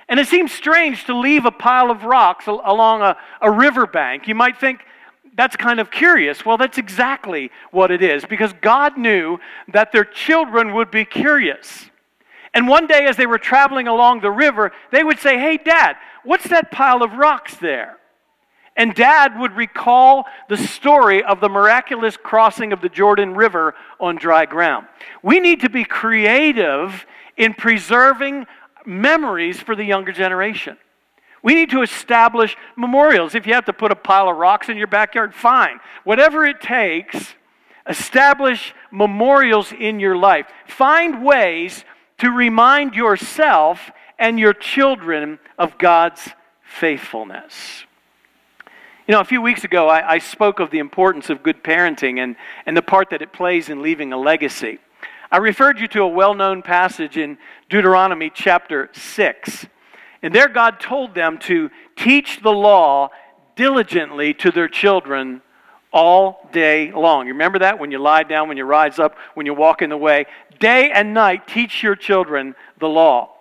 And 0.10 0.20
it 0.20 0.28
seems 0.28 0.51
strange 0.51 1.06
to 1.06 1.18
leave 1.18 1.46
a 1.46 1.51
pile 1.51 1.90
of 1.90 2.04
rocks 2.04 2.48
along 2.48 3.01
a, 3.01 3.16
a 3.42 3.50
riverbank. 3.50 4.28
You 4.28 4.36
might 4.36 4.60
think, 4.60 4.82
that's 5.38 5.56
kind 5.56 5.80
of 5.80 5.90
curious. 5.90 6.46
Well, 6.46 6.58
that's 6.58 6.78
exactly 6.78 7.51
what 7.72 7.92
it 7.92 8.01
is 8.01 8.25
because 8.25 8.54
God 8.62 8.98
knew 8.98 9.40
that 9.70 9.94
their 9.94 10.04
children 10.04 10.74
would 10.74 10.92
be 10.92 11.06
curious. 11.06 11.90
And 12.54 12.68
one 12.68 12.88
day, 12.88 13.06
as 13.06 13.16
they 13.16 13.25
were 13.25 13.38
traveling 13.38 13.88
along 13.88 14.20
the 14.20 14.32
river, 14.32 14.74
they 14.92 15.04
would 15.04 15.20
say, 15.20 15.40
Hey, 15.40 15.58
Dad, 15.58 15.96
what's 16.24 16.50
that 16.50 16.72
pile 16.72 17.01
of 17.01 17.13
rocks 17.13 17.56
there? 17.56 17.98
And 18.78 18.96
dad 18.96 19.38
would 19.40 19.56
recall 19.56 20.25
the 20.48 20.58
story 20.58 21.24
of 21.24 21.42
the 21.42 21.50
miraculous 21.50 22.16
crossing 22.16 22.72
of 22.72 22.82
the 22.82 22.90
Jordan 22.90 23.36
River 23.36 23.75
on 24.00 24.16
dry 24.16 24.46
ground. 24.46 24.88
We 25.22 25.40
need 25.40 25.62
to 25.62 25.70
be 25.70 25.84
creative 25.84 27.06
in 27.36 27.54
preserving 27.54 28.48
memories 28.86 29.60
for 29.60 29.75
the 29.75 29.84
younger 29.84 30.12
generation. 30.12 30.78
We 31.44 31.56
need 31.56 31.72
to 31.72 31.82
establish 31.82 32.56
memorials. 32.75 33.36
If 33.36 33.48
you 33.48 33.54
have 33.54 33.66
to 33.66 33.74
put 33.74 33.92
a 33.92 33.96
pile 33.96 34.30
of 34.30 34.38
rocks 34.38 34.70
in 34.70 34.78
your 34.78 34.88
backyard, 34.88 35.34
fine. 35.34 35.80
Whatever 36.04 36.46
it 36.46 36.62
takes, 36.62 37.34
establish 37.90 38.74
memorials 38.92 39.74
in 39.74 40.00
your 40.00 40.16
life. 40.16 40.48
Find 40.68 41.24
ways 41.24 41.84
to 42.20 42.30
remind 42.30 42.94
yourself 42.94 43.92
and 44.20 44.40
your 44.40 44.54
children 44.54 45.40
of 45.58 45.78
God's 45.80 46.30
faithfulness. 46.63 47.86
You 49.08 49.13
know, 49.13 49.20
a 49.20 49.25
few 49.25 49.41
weeks 49.41 49.63
ago, 49.63 49.89
I, 49.89 50.13
I, 50.13 50.17
spoke 50.20 50.60
of 50.60 50.70
the 50.70 50.77
importance 50.77 51.31
of 51.31 51.41
good 51.41 51.63
parenting 51.63 52.20
and, 52.20 52.36
and 52.67 52.77
the 52.77 52.84
part 52.84 53.10
that 53.10 53.24
it 53.24 53.34
plays 53.34 53.67
in 53.67 53.81
leaving 53.81 54.13
a 54.13 54.17
legacy. 54.17 54.77
I 55.31 55.38
referred 55.38 55.79
you 55.79 55.88
to 55.89 56.03
a 56.03 56.08
well 56.08 56.36
known 56.36 56.62
passage 56.62 57.17
in 57.17 57.39
Deuteronomy 57.67 58.31
chapter 58.31 58.91
6. 58.93 59.65
And 60.22 60.36
there, 60.36 60.48
God 60.48 60.79
told 60.79 61.15
them 61.15 61.39
to 61.39 61.72
teach 61.96 62.43
the 62.43 62.51
law 62.51 63.10
diligently 63.55 64.36
to 64.36 64.51
their 64.51 64.67
children 64.67 65.41
all 65.91 66.48
day 66.51 66.91
long. 66.91 67.25
You 67.25 67.34
remember 67.34 67.58
that? 67.60 67.79
When 67.79 67.89
you 67.89 67.98
lie 67.98 68.22
down, 68.22 68.50
when 68.50 68.58
you 68.58 68.65
rise 68.65 69.00
up, 69.00 69.15
when 69.34 69.48
you 69.48 69.55
walk 69.55 69.81
in 69.81 69.89
the 69.89 69.98
way. 69.98 70.27
Day 70.60 70.91
and 70.91 71.12
night, 71.12 71.48
teach 71.48 71.81
your 71.81 71.96
children 71.96 72.53
the 72.79 72.88
law. 72.88 73.31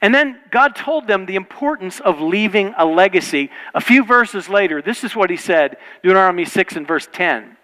And 0.00 0.14
then 0.14 0.38
God 0.50 0.76
told 0.76 1.06
them 1.06 1.26
the 1.26 1.34
importance 1.34 1.98
of 2.00 2.20
leaving 2.20 2.72
a 2.78 2.84
legacy. 2.84 3.50
A 3.74 3.80
few 3.80 4.04
verses 4.04 4.48
later, 4.48 4.80
this 4.80 5.02
is 5.02 5.16
what 5.16 5.30
he 5.30 5.36
said 5.36 5.76
Deuteronomy 6.02 6.44
6 6.44 6.76
and 6.76 6.86
verse 6.86 7.08
10. 7.12 7.56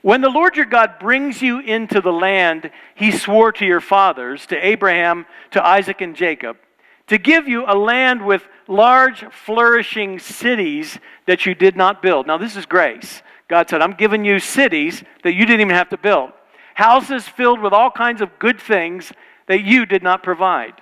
When 0.00 0.20
the 0.20 0.30
Lord 0.30 0.56
your 0.56 0.66
God 0.66 0.98
brings 0.98 1.40
you 1.40 1.60
into 1.60 2.00
the 2.00 2.12
land 2.12 2.70
he 2.94 3.10
swore 3.10 3.52
to 3.52 3.66
your 3.66 3.80
fathers, 3.80 4.46
to 4.46 4.66
Abraham, 4.66 5.26
to 5.52 5.64
Isaac, 5.64 6.00
and 6.00 6.14
Jacob, 6.14 6.56
to 7.06 7.18
give 7.18 7.48
you 7.48 7.64
a 7.66 7.76
land 7.76 8.24
with 8.24 8.46
large, 8.66 9.24
flourishing 9.30 10.18
cities 10.18 10.98
that 11.26 11.44
you 11.44 11.54
did 11.54 11.76
not 11.76 12.00
build. 12.00 12.26
Now, 12.26 12.38
this 12.38 12.56
is 12.56 12.64
grace. 12.64 13.22
God 13.48 13.68
said, 13.68 13.82
I'm 13.82 13.92
giving 13.92 14.24
you 14.24 14.38
cities 14.38 15.02
that 15.22 15.34
you 15.34 15.44
didn't 15.44 15.60
even 15.60 15.74
have 15.74 15.90
to 15.90 15.98
build, 15.98 16.32
houses 16.74 17.28
filled 17.28 17.60
with 17.60 17.74
all 17.74 17.90
kinds 17.90 18.22
of 18.22 18.38
good 18.38 18.58
things 18.58 19.12
that 19.48 19.62
you 19.62 19.84
did 19.84 20.02
not 20.02 20.22
provide 20.22 20.80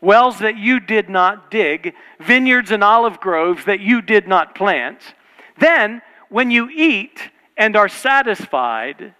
wells 0.00 0.38
that 0.40 0.56
you 0.56 0.80
did 0.80 1.08
not 1.08 1.50
dig, 1.50 1.94
vineyards 2.20 2.70
and 2.70 2.84
olive 2.84 3.20
groves 3.20 3.64
that 3.64 3.80
you 3.80 4.02
did 4.02 4.28
not 4.28 4.54
plant. 4.54 5.14
Then, 5.58 6.02
when 6.28 6.50
you 6.50 6.68
eat 6.70 7.30
and 7.56 7.76
are 7.76 7.88
satisfied, 7.88 9.14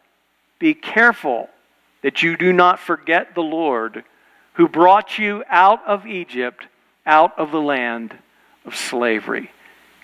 be 0.58 0.74
careful 0.74 1.48
that 2.02 2.22
you 2.22 2.36
do 2.36 2.52
not 2.52 2.78
forget 2.78 3.34
the 3.34 3.42
Lord 3.42 4.04
who 4.54 4.68
brought 4.68 5.18
you 5.18 5.44
out 5.48 5.84
of 5.86 6.06
Egypt, 6.06 6.66
out 7.06 7.38
of 7.38 7.50
the 7.50 7.60
land 7.60 8.16
of 8.64 8.76
slavery. 8.76 9.50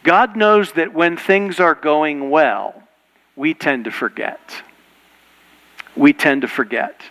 God 0.03 0.37
knows 0.37 0.73
that 0.73 0.95
when 0.95 1.17
things 1.17 1.61
are 1.61 1.75
going 1.75 2.31
well, 2.31 2.83
we 3.37 3.55
tend 3.55 3.85
to 3.85 3.91
forget. 3.91 4.63
We 5.97 6.13
tend 6.13 6.43
to 6.43 6.49
forget. 6.49 7.03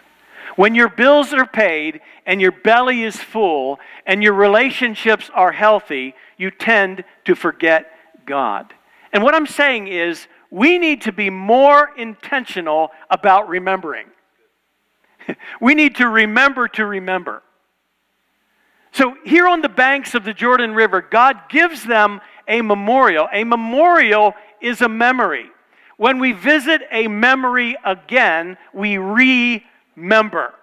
When 0.60 0.76
your 0.76 0.90
bills 0.90 1.32
are 1.32 1.46
paid 1.46 2.02
and 2.26 2.42
your 2.42 2.52
belly 2.52 3.04
is 3.04 3.16
full 3.16 3.80
and 4.06 4.22
your 4.22 4.34
relationships 4.34 5.32
are 5.34 5.54
healthy, 5.54 6.16
you 6.38 6.52
tend 6.52 7.06
to 7.24 7.34
forget 7.34 7.90
God. 8.26 8.74
And 9.14 9.24
what 9.24 9.34
I'm 9.36 9.48
saying 9.48 9.88
is, 9.88 10.28
we 10.52 10.78
need 10.78 11.04
to 11.04 11.14
be 11.14 11.30
more 11.30 11.92
intentional 11.96 12.92
about 13.10 13.48
remembering. 13.48 14.08
we 15.62 15.76
need 15.76 15.96
to 15.96 16.10
remember 16.10 16.68
to 16.68 16.86
remember. 16.86 17.42
So, 18.92 19.16
here 19.24 19.48
on 19.48 19.62
the 19.62 19.70
banks 19.70 20.14
of 20.14 20.26
the 20.26 20.34
Jordan 20.34 20.74
River, 20.74 21.02
God 21.02 21.38
gives 21.48 21.86
them 21.86 22.20
a 22.50 22.62
memorial. 22.62 23.30
A 23.32 23.46
memorial 23.46 24.34
is 24.60 24.82
a 24.82 24.90
memory. 24.90 25.46
When 25.96 26.20
we 26.20 26.34
visit 26.34 26.82
a 26.92 27.08
memory 27.08 27.78
again, 27.86 28.58
we 28.74 28.98
re 28.98 29.64
member. 30.00 30.54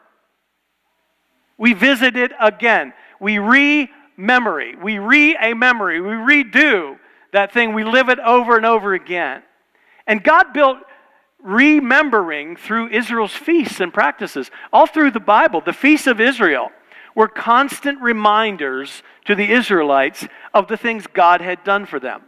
We 1.59 1.73
visit 1.73 2.17
it 2.17 2.33
again. 2.41 2.93
We 3.21 3.39
re-memory. 3.39 4.77
We 4.77 4.99
re 4.99 5.37
a 5.41 5.55
memory. 5.55 6.01
We 6.01 6.11
redo 6.11 6.99
that 7.33 7.53
thing. 7.53 7.75
We 7.75 7.85
live 7.85 8.09
it 8.09 8.19
over 8.19 8.57
and 8.57 8.67
over 8.67 8.95
again. 8.95 9.43
And 10.07 10.23
God 10.23 10.53
built 10.53 10.79
remembering 11.43 12.57
through 12.57 12.89
Israel's 12.89 13.35
feasts 13.35 13.81
and 13.81 13.93
practices. 13.93 14.51
All 14.73 14.87
through 14.87 15.13
the 15.13 15.21
Bible, 15.21 15.61
the 15.61 15.73
feasts 15.73 16.07
of 16.07 16.21
Israel 16.21 16.71
were 17.15 17.29
constant 17.29 18.01
reminders 18.01 19.03
to 19.25 19.35
the 19.35 19.51
Israelites 19.51 20.27
of 20.53 20.69
the 20.69 20.77
things 20.77 21.07
God 21.07 21.41
had 21.41 21.65
done 21.65 21.87
for 21.87 21.99
them. 21.99 22.23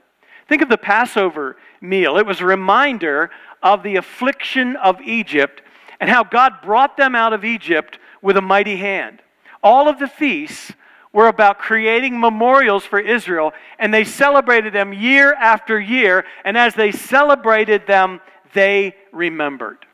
Think 0.48 0.62
of 0.62 0.68
the 0.68 0.78
Passover 0.78 1.56
meal. 1.80 2.16
It 2.16 2.26
was 2.26 2.40
a 2.40 2.46
reminder 2.46 3.30
of 3.62 3.82
the 3.82 3.96
affliction 3.96 4.76
of 4.76 5.00
Egypt 5.02 5.62
and 6.00 6.08
how 6.08 6.24
God 6.24 6.60
brought 6.62 6.96
them 6.96 7.14
out 7.14 7.32
of 7.32 7.44
Egypt 7.44 7.98
with 8.22 8.36
a 8.36 8.42
mighty 8.42 8.76
hand. 8.76 9.20
All 9.62 9.88
of 9.88 9.98
the 9.98 10.08
feasts 10.08 10.72
were 11.12 11.28
about 11.28 11.58
creating 11.58 12.20
memorials 12.20 12.84
for 12.84 12.98
Israel, 12.98 13.52
and 13.78 13.92
they 13.92 14.04
celebrated 14.04 14.72
them 14.72 14.92
year 14.92 15.34
after 15.34 15.80
year, 15.80 16.24
and 16.44 16.56
as 16.56 16.74
they 16.74 16.92
celebrated 16.92 17.86
them, 17.86 18.20
they 18.52 18.94
remembered. 19.12 19.86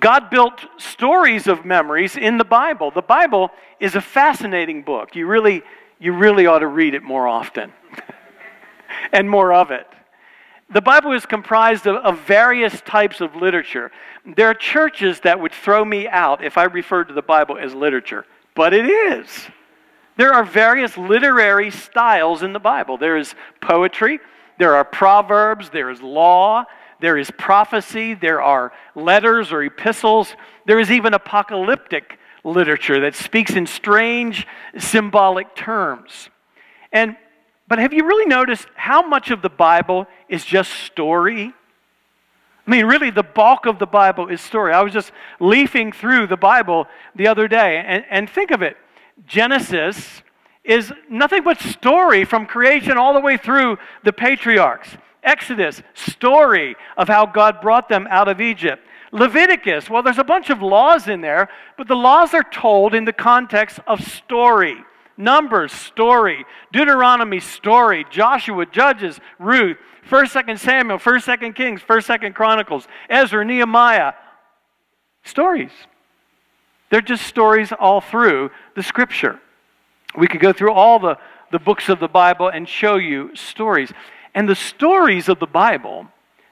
God 0.00 0.30
built 0.30 0.64
stories 0.76 1.46
of 1.46 1.64
memories 1.64 2.16
in 2.16 2.38
the 2.38 2.44
Bible. 2.44 2.90
The 2.90 3.02
Bible 3.02 3.50
is 3.80 3.96
a 3.96 4.00
fascinating 4.00 4.82
book. 4.82 5.16
You 5.16 5.26
really, 5.26 5.62
you 5.98 6.12
really 6.12 6.46
ought 6.46 6.60
to 6.60 6.68
read 6.68 6.94
it 6.94 7.02
more 7.02 7.26
often 7.26 7.72
and 9.12 9.28
more 9.28 9.52
of 9.52 9.70
it. 9.72 9.86
The 10.70 10.82
Bible 10.82 11.12
is 11.12 11.24
comprised 11.24 11.86
of, 11.86 11.96
of, 11.96 12.20
various 12.20 12.82
types 12.82 13.22
of 13.22 13.34
literature. 13.34 13.90
There 14.36 14.48
are 14.48 14.54
churches 14.54 15.20
that 15.20 15.40
would 15.40 15.52
throw 15.52 15.82
me 15.82 16.06
out 16.06 16.44
if 16.44 16.58
I 16.58 16.64
referred 16.64 17.08
to 17.08 17.14
the 17.14 17.22
Bible 17.22 17.56
as 17.56 17.74
literature, 17.74 18.26
but 18.54 18.74
it 18.74 18.84
is. 18.84 19.48
There 20.18 20.34
are 20.34 20.44
various 20.44 20.98
literary 20.98 21.70
styles 21.70 22.42
in 22.42 22.52
the 22.52 22.58
Bible. 22.58 22.98
There 22.98 23.16
is 23.16 23.34
poetry, 23.62 24.20
there 24.58 24.74
are 24.74 24.84
proverbs, 24.84 25.70
there 25.70 25.90
is 25.90 26.02
law, 26.02 26.64
there 27.00 27.16
is 27.16 27.30
prophecy, 27.30 28.14
there 28.14 28.42
are 28.42 28.72
letters 28.94 29.52
or 29.52 29.62
epistles, 29.62 30.34
there 30.66 30.80
is 30.80 30.90
even 30.90 31.14
apocalyptic 31.14 32.18
literature 32.44 33.00
that 33.00 33.14
speaks 33.14 33.52
in 33.52 33.66
strange 33.66 34.46
symbolic 34.76 35.54
terms. 35.54 36.28
And 36.92 37.16
but 37.68 37.78
have 37.78 37.92
you 37.92 38.04
really 38.06 38.26
noticed 38.26 38.66
how 38.74 39.06
much 39.06 39.30
of 39.30 39.42
the 39.42 39.50
Bible 39.50 40.06
is 40.28 40.44
just 40.44 40.72
story? 40.72 41.52
I 42.66 42.70
mean, 42.70 42.86
really, 42.86 43.10
the 43.10 43.22
bulk 43.22 43.66
of 43.66 43.78
the 43.78 43.86
Bible 43.86 44.28
is 44.28 44.40
story. 44.40 44.72
I 44.72 44.82
was 44.82 44.92
just 44.92 45.12
leafing 45.40 45.92
through 45.92 46.26
the 46.26 46.36
Bible 46.36 46.86
the 47.14 47.28
other 47.28 47.48
day, 47.48 47.82
and, 47.86 48.04
and 48.10 48.28
think 48.28 48.50
of 48.50 48.62
it 48.62 48.76
Genesis 49.26 50.22
is 50.64 50.92
nothing 51.08 51.42
but 51.42 51.58
story 51.60 52.24
from 52.24 52.46
creation 52.46 52.98
all 52.98 53.14
the 53.14 53.20
way 53.20 53.36
through 53.36 53.78
the 54.04 54.12
patriarchs. 54.12 54.96
Exodus, 55.22 55.82
story 55.94 56.76
of 56.96 57.08
how 57.08 57.26
God 57.26 57.60
brought 57.60 57.88
them 57.88 58.06
out 58.10 58.28
of 58.28 58.40
Egypt. 58.40 58.82
Leviticus, 59.12 59.88
well, 59.88 60.02
there's 60.02 60.18
a 60.18 60.24
bunch 60.24 60.50
of 60.50 60.62
laws 60.62 61.08
in 61.08 61.20
there, 61.20 61.48
but 61.76 61.88
the 61.88 61.96
laws 61.96 62.34
are 62.34 62.44
told 62.44 62.94
in 62.94 63.04
the 63.04 63.12
context 63.12 63.80
of 63.86 64.06
story. 64.06 64.76
Numbers, 65.18 65.72
story. 65.72 66.46
Deuteronomy, 66.72 67.40
story. 67.40 68.06
Joshua, 68.08 68.64
Judges, 68.64 69.20
Ruth. 69.38 69.76
1st, 70.08 70.44
2nd 70.44 70.58
Samuel, 70.58 70.98
1st, 70.98 71.38
2nd 71.38 71.54
Kings, 71.54 71.82
1st, 71.82 72.18
2nd 72.18 72.34
Chronicles. 72.34 72.88
Ezra, 73.10 73.44
Nehemiah. 73.44 74.14
Stories. 75.24 75.72
They're 76.90 77.02
just 77.02 77.26
stories 77.26 77.72
all 77.78 78.00
through 78.00 78.50
the 78.74 78.82
scripture. 78.82 79.38
We 80.16 80.28
could 80.28 80.40
go 80.40 80.52
through 80.52 80.72
all 80.72 80.98
the, 80.98 81.18
the 81.50 81.58
books 81.58 81.88
of 81.88 82.00
the 82.00 82.08
Bible 82.08 82.48
and 82.48 82.66
show 82.66 82.96
you 82.96 83.34
stories. 83.34 83.92
And 84.34 84.48
the 84.48 84.54
stories 84.54 85.28
of 85.28 85.40
the 85.40 85.46
Bible, 85.46 86.06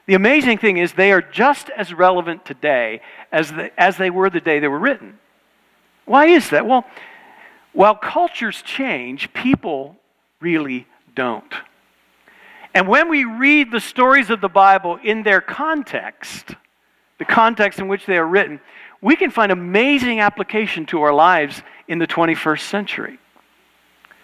the 0.05 0.13
amazing 0.13 0.57
thing 0.57 0.77
is 0.77 0.93
they 0.93 1.11
are 1.11 1.21
just 1.21 1.69
as 1.71 1.93
relevant 1.93 2.45
today 2.45 3.01
as, 3.31 3.51
the, 3.51 3.71
as 3.79 3.97
they 3.97 4.09
were 4.09 4.29
the 4.29 4.41
day 4.41 4.59
they 4.59 4.67
were 4.67 4.77
written. 4.77 5.17
Why 6.05 6.27
is 6.27 6.49
that? 6.51 6.65
Well, 6.65 6.85
while 7.77 7.93
cultures 7.93 8.63
change, 8.63 9.31
people 9.33 9.95
really 10.41 10.87
don't. 11.13 11.53
And 12.73 12.87
when 12.87 13.07
we 13.07 13.23
read 13.23 13.69
the 13.69 13.79
stories 13.79 14.31
of 14.31 14.41
the 14.41 14.49
Bible 14.49 14.97
in 15.03 15.21
their 15.21 15.41
context, 15.41 16.55
the 17.19 17.25
context 17.25 17.77
in 17.77 17.87
which 17.87 18.07
they 18.07 18.17
are 18.17 18.25
written, 18.25 18.59
we 18.99 19.15
can 19.15 19.29
find 19.29 19.51
amazing 19.51 20.21
application 20.21 20.87
to 20.87 21.03
our 21.03 21.13
lives 21.13 21.61
in 21.87 21.99
the 21.99 22.07
21st 22.07 22.61
century. 22.61 23.19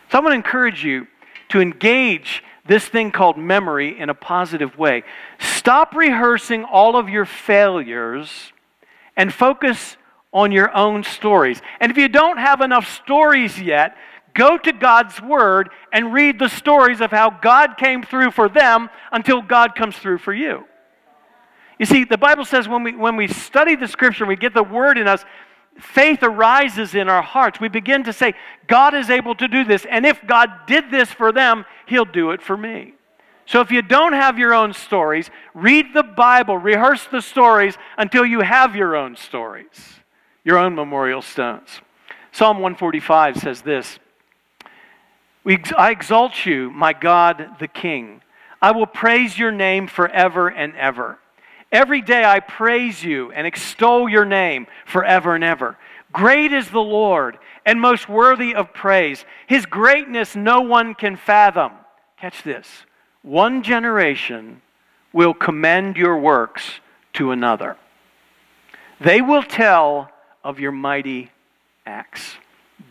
So 0.10 0.18
I 0.18 0.22
want 0.22 0.32
to 0.32 0.38
encourage 0.38 0.84
you 0.84 1.06
to 1.50 1.62
engage 1.62 2.44
this 2.66 2.88
thing 2.88 3.12
called 3.12 3.38
memory 3.38 4.00
in 4.00 4.10
a 4.10 4.16
positive 4.16 4.80
way. 4.80 5.04
Stop 5.38 5.94
rehearsing 5.94 6.64
all 6.64 6.96
of 6.96 7.08
your 7.08 7.26
failures 7.26 8.52
and 9.16 9.32
focus 9.32 9.96
on 10.34 10.52
your 10.52 10.76
own 10.76 11.04
stories. 11.04 11.62
And 11.80 11.92
if 11.92 11.98
you 11.98 12.08
don't 12.08 12.38
have 12.38 12.62
enough 12.62 12.92
stories 12.92 13.62
yet, 13.62 13.96
go 14.34 14.58
to 14.58 14.74
God's 14.74 15.22
Word 15.22 15.70
and 15.92 16.14
read 16.14 16.40
the 16.40 16.50
stories 16.50 17.02
of 17.02 17.12
how 17.12 17.30
God 17.30 17.78
came 17.78 18.04
through 18.04 18.32
for 18.32 18.50
them 18.50 18.90
until 19.12 19.42
God 19.42 19.76
comes 19.76 19.96
through 19.96 20.18
for 20.18 20.34
you. 20.34 20.66
You 21.80 21.86
see, 21.86 22.04
the 22.04 22.18
Bible 22.18 22.46
says 22.46 22.68
when 22.68 22.84
we, 22.84 22.96
when 22.96 23.16
we 23.16 23.28
study 23.28 23.76
the 23.76 23.88
Scripture, 23.88 24.26
we 24.26 24.36
get 24.36 24.54
the 24.54 24.64
Word 24.64 24.98
in 24.98 25.08
us, 25.08 25.24
faith 25.80 26.20
arises 26.22 26.96
in 26.96 27.10
our 27.10 27.22
hearts. 27.22 27.60
We 27.60 27.68
begin 27.68 28.04
to 28.04 28.14
say, 28.14 28.34
God 28.68 28.94
is 28.94 29.10
able 29.10 29.36
to 29.36 29.48
do 29.48 29.64
this. 29.64 29.86
And 29.90 30.06
if 30.06 30.26
God 30.26 30.50
did 30.68 30.92
this 30.92 31.10
for 31.12 31.32
them, 31.32 31.66
He'll 31.88 32.06
do 32.06 32.32
it 32.32 32.42
for 32.42 32.58
me. 32.58 32.94
So 33.46 33.60
if 33.60 33.72
you 33.72 33.82
don't 33.82 34.14
have 34.14 34.40
your 34.40 34.54
own 34.54 34.74
stories, 34.74 35.30
read 35.54 35.88
the 35.94 36.04
Bible, 36.04 36.58
rehearse 36.58 37.06
the 37.12 37.22
stories 37.22 37.78
until 37.98 38.26
you 38.26 38.42
have 38.42 38.76
your 38.76 38.96
own 38.96 39.16
stories, 39.16 40.00
your 40.44 40.58
own 40.58 40.76
memorial 40.76 41.22
stones. 41.22 41.82
Psalm 42.32 42.58
145 42.58 43.38
says 43.38 43.62
this 43.62 44.00
I 45.46 45.92
exalt 45.92 46.46
you, 46.46 46.72
my 46.72 46.94
God 46.94 47.58
the 47.60 47.68
King. 47.68 48.22
I 48.62 48.72
will 48.72 48.86
praise 48.86 49.38
your 49.38 49.52
name 49.52 49.88
forever 49.88 50.48
and 50.48 50.76
ever. 50.76 51.20
Every 51.72 52.02
day 52.02 52.24
I 52.24 52.40
praise 52.40 53.04
you 53.04 53.32
and 53.32 53.46
extol 53.46 54.08
your 54.08 54.26
name 54.26 54.68
forever 54.86 55.36
and 55.36 55.44
ever. 55.44 55.78
Great 56.14 56.54
is 56.54 56.70
the 56.70 56.80
Lord 56.80 57.40
and 57.66 57.82
most 57.82 58.08
worthy 58.08 58.56
of 58.56 58.74
praise. 58.74 59.26
His 59.48 59.66
greatness 59.66 60.36
no 60.36 60.62
one 60.62 60.94
can 60.94 61.18
fathom. 61.18 61.72
Catch 62.18 62.44
this. 62.44 62.68
One 63.24 63.64
generation 63.64 64.62
will 65.12 65.34
commend 65.34 65.98
your 65.98 66.18
works 66.18 66.80
to 67.14 67.32
another. 67.32 67.76
They 69.02 69.22
will 69.22 69.44
tell 69.44 70.10
of 70.44 70.60
your 70.60 70.72
mighty 70.72 71.32
acts. 71.86 72.36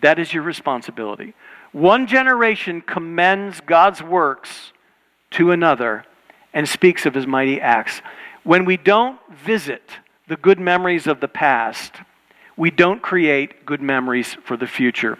That 0.01 0.19
is 0.19 0.33
your 0.33 0.43
responsibility. 0.43 1.35
One 1.73 2.07
generation 2.07 2.81
commends 2.81 3.61
God's 3.61 4.03
works 4.03 4.73
to 5.33 5.51
another 5.51 6.05
and 6.53 6.69
speaks 6.69 7.07
of 7.07 7.15
his 7.15 7.27
mighty 7.27 7.61
acts. 7.61 8.03
When 8.45 8.65
we 8.65 8.77
don't 8.77 9.19
visit 9.45 9.83
the 10.29 10.37
good 10.37 10.61
memories 10.61 11.07
of 11.07 11.21
the 11.21 11.29
past, 11.29 11.95
we 12.57 12.71
don't 12.71 13.01
create 13.01 13.65
good 13.65 13.81
memories 13.81 14.37
for 14.45 14.57
the 14.57 14.67
future. 14.67 15.19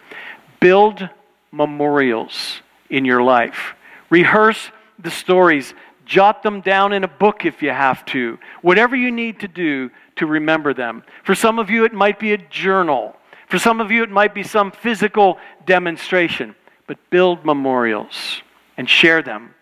Build 0.61 1.09
memorials 1.51 2.61
in 2.91 3.05
your 3.05 3.23
life. 3.23 3.75
Rehearse 4.11 4.71
the 4.99 5.11
stories. 5.11 5.75
Jot 6.05 6.43
them 6.43 6.61
down 6.61 6.93
in 6.93 7.05
a 7.05 7.09
book 7.09 7.47
if 7.47 7.63
you 7.63 7.71
have 7.71 8.05
to. 8.07 8.39
Whatever 8.61 8.95
you 8.97 9.11
need 9.11 9.41
to 9.41 9.49
do 9.49 9.91
to 10.23 10.27
remember 10.27 10.73
them. 10.73 11.03
For 11.25 11.35
some 11.35 11.59
of 11.59 11.69
you, 11.69 11.85
it 11.85 11.93
might 11.93 12.21
be 12.21 12.33
a 12.33 12.39
journal. 12.39 13.17
For 13.49 13.59
some 13.59 13.81
of 13.81 13.91
you, 13.91 14.05
it 14.05 14.11
might 14.11 14.35
be 14.35 14.45
some 14.45 14.71
physical 14.71 15.39
demonstration. 15.67 16.55
But 16.87 16.99
build 17.11 17.45
memorials 17.45 18.41
and 18.77 18.89
share 18.89 19.21
them 19.21 19.55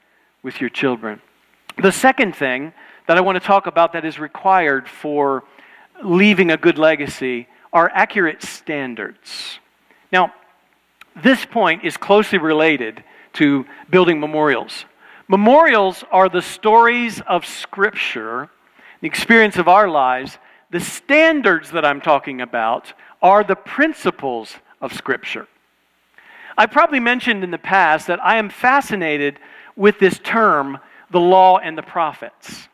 with 0.43 0.61
your 0.61 0.69
children. 0.69 1.23
The 1.83 1.93
second 1.93 2.37
thing 2.37 2.75
that 3.07 3.17
I 3.17 3.23
want 3.23 3.37
to 3.37 3.41
talk 3.41 3.67
about 3.67 3.95
that 3.95 4.05
is 4.05 4.19
required 4.19 4.87
for 4.87 5.45
leaving 6.05 6.51
a 6.51 6.59
good 6.59 6.77
legacy 6.77 7.49
are 7.73 7.91
accurate 7.95 8.43
standards. 8.43 9.59
Now, 10.13 10.35
this 11.23 11.47
point 11.47 11.85
is 11.85 11.97
closely 11.97 12.39
related 12.39 13.03
to 13.35 13.65
building 13.89 14.21
memorials. 14.21 14.85
Memorials 15.27 16.05
are 16.11 16.29
the 16.29 16.43
stories 16.43 17.23
of 17.23 17.47
Scripture, 17.47 18.51
the 19.01 19.07
experience 19.07 19.57
of 19.57 19.69
our 19.69 19.89
lives. 19.89 20.39
The 20.71 20.81
standards 20.81 21.71
that 21.73 21.85
I'm 21.85 22.01
talking 22.01 22.41
about 22.41 22.93
are 23.21 23.43
the 23.43 23.57
principles 23.57 24.55
of 24.81 24.93
Scripture. 24.93 25.49
I 26.57 26.67
probably 26.67 27.01
mentioned 27.01 27.43
in 27.43 27.51
the 27.51 27.59
past 27.59 28.07
that 28.07 28.23
I 28.25 28.37
am 28.37 28.51
fascinated 28.51 29.39
with 29.77 29.99
this 29.99 30.19
term, 30.23 30.79
the 31.11 31.21
law 31.21 31.59
and 31.59 31.77
the 31.77 31.83
prophets. 31.83 32.69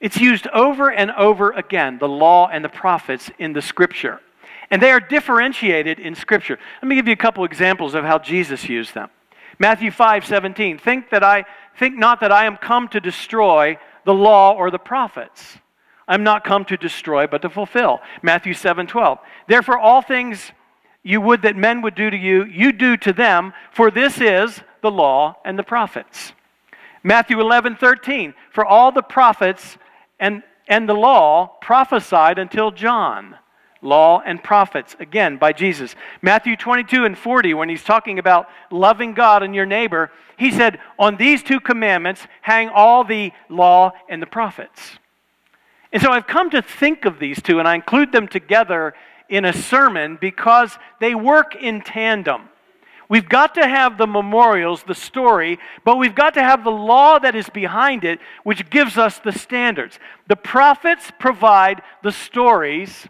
It's 0.00 0.18
used 0.18 0.48
over 0.48 0.90
and 0.90 1.12
over 1.12 1.52
again, 1.52 1.98
the 1.98 2.08
law 2.08 2.48
and 2.48 2.64
the 2.64 2.68
prophets 2.68 3.30
in 3.38 3.52
the 3.52 3.62
scripture. 3.62 4.20
And 4.70 4.82
they 4.82 4.90
are 4.90 4.98
differentiated 4.98 6.00
in 6.00 6.14
scripture. 6.14 6.58
Let 6.80 6.88
me 6.88 6.96
give 6.96 7.06
you 7.06 7.12
a 7.12 7.16
couple 7.16 7.44
examples 7.44 7.94
of 7.94 8.04
how 8.04 8.18
Jesus 8.18 8.68
used 8.68 8.94
them. 8.94 9.10
Matthew 9.58 9.90
5 9.90 10.26
17. 10.26 10.78
Think, 10.78 11.10
that 11.10 11.22
I, 11.22 11.44
think 11.78 11.96
not 11.96 12.20
that 12.20 12.32
I 12.32 12.46
am 12.46 12.56
come 12.56 12.88
to 12.88 13.00
destroy 13.00 13.78
the 14.04 14.14
law 14.14 14.54
or 14.54 14.70
the 14.70 14.78
prophets. 14.78 15.58
I'm 16.08 16.24
not 16.24 16.44
come 16.44 16.64
to 16.66 16.76
destroy, 16.76 17.26
but 17.26 17.42
to 17.42 17.50
fulfill. 17.50 18.00
Matthew 18.22 18.54
7 18.54 18.86
12. 18.86 19.18
Therefore, 19.48 19.78
all 19.78 20.02
things 20.02 20.52
you 21.02 21.20
would 21.20 21.42
that 21.42 21.56
men 21.56 21.82
would 21.82 21.94
do 21.94 22.10
to 22.10 22.16
you, 22.16 22.44
you 22.44 22.72
do 22.72 22.96
to 22.98 23.12
them, 23.12 23.52
for 23.72 23.90
this 23.90 24.20
is 24.20 24.60
the 24.82 24.90
law 24.90 25.36
and 25.44 25.58
the 25.58 25.62
prophets. 25.62 26.32
Matthew 27.02 27.40
11 27.40 27.76
13. 27.76 28.34
For 28.50 28.64
all 28.64 28.92
the 28.92 29.02
prophets 29.02 29.78
and, 30.20 30.42
and 30.68 30.88
the 30.88 30.94
law 30.94 31.58
prophesied 31.60 32.38
until 32.38 32.70
John. 32.70 33.36
Law 33.84 34.22
and 34.24 34.42
prophets, 34.42 34.94
again, 35.00 35.38
by 35.38 35.52
Jesus. 35.52 35.96
Matthew 36.20 36.54
22 36.54 37.04
and 37.04 37.18
40, 37.18 37.54
when 37.54 37.68
he's 37.68 37.82
talking 37.82 38.20
about 38.20 38.48
loving 38.70 39.12
God 39.12 39.42
and 39.42 39.56
your 39.56 39.66
neighbor, 39.66 40.12
he 40.36 40.52
said, 40.52 40.78
On 41.00 41.16
these 41.16 41.42
two 41.42 41.58
commandments 41.58 42.28
hang 42.42 42.68
all 42.68 43.02
the 43.02 43.32
law 43.48 43.90
and 44.08 44.22
the 44.22 44.26
prophets. 44.26 44.98
And 45.92 46.00
so 46.00 46.10
I've 46.10 46.26
come 46.26 46.50
to 46.50 46.62
think 46.62 47.04
of 47.04 47.18
these 47.18 47.42
two, 47.42 47.58
and 47.58 47.68
I 47.68 47.74
include 47.74 48.12
them 48.12 48.26
together 48.26 48.94
in 49.28 49.44
a 49.44 49.52
sermon 49.52 50.18
because 50.20 50.78
they 51.00 51.14
work 51.14 51.54
in 51.54 51.82
tandem. 51.82 52.48
We've 53.08 53.28
got 53.28 53.54
to 53.56 53.68
have 53.68 53.98
the 53.98 54.06
memorials, 54.06 54.84
the 54.84 54.94
story, 54.94 55.58
but 55.84 55.98
we've 55.98 56.14
got 56.14 56.32
to 56.34 56.42
have 56.42 56.64
the 56.64 56.70
law 56.70 57.18
that 57.18 57.36
is 57.36 57.50
behind 57.50 58.04
it, 58.04 58.20
which 58.42 58.70
gives 58.70 58.96
us 58.96 59.18
the 59.18 59.32
standards. 59.32 59.98
The 60.28 60.36
prophets 60.36 61.12
provide 61.18 61.82
the 62.02 62.12
stories, 62.12 63.06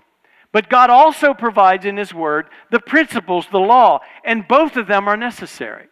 but 0.50 0.68
God 0.68 0.90
also 0.90 1.34
provides 1.34 1.84
in 1.84 1.96
His 1.96 2.12
Word 2.12 2.46
the 2.72 2.80
principles, 2.80 3.46
the 3.52 3.60
law, 3.60 4.00
and 4.24 4.48
both 4.48 4.76
of 4.76 4.88
them 4.88 5.06
are 5.06 5.16
necessary. 5.16 5.86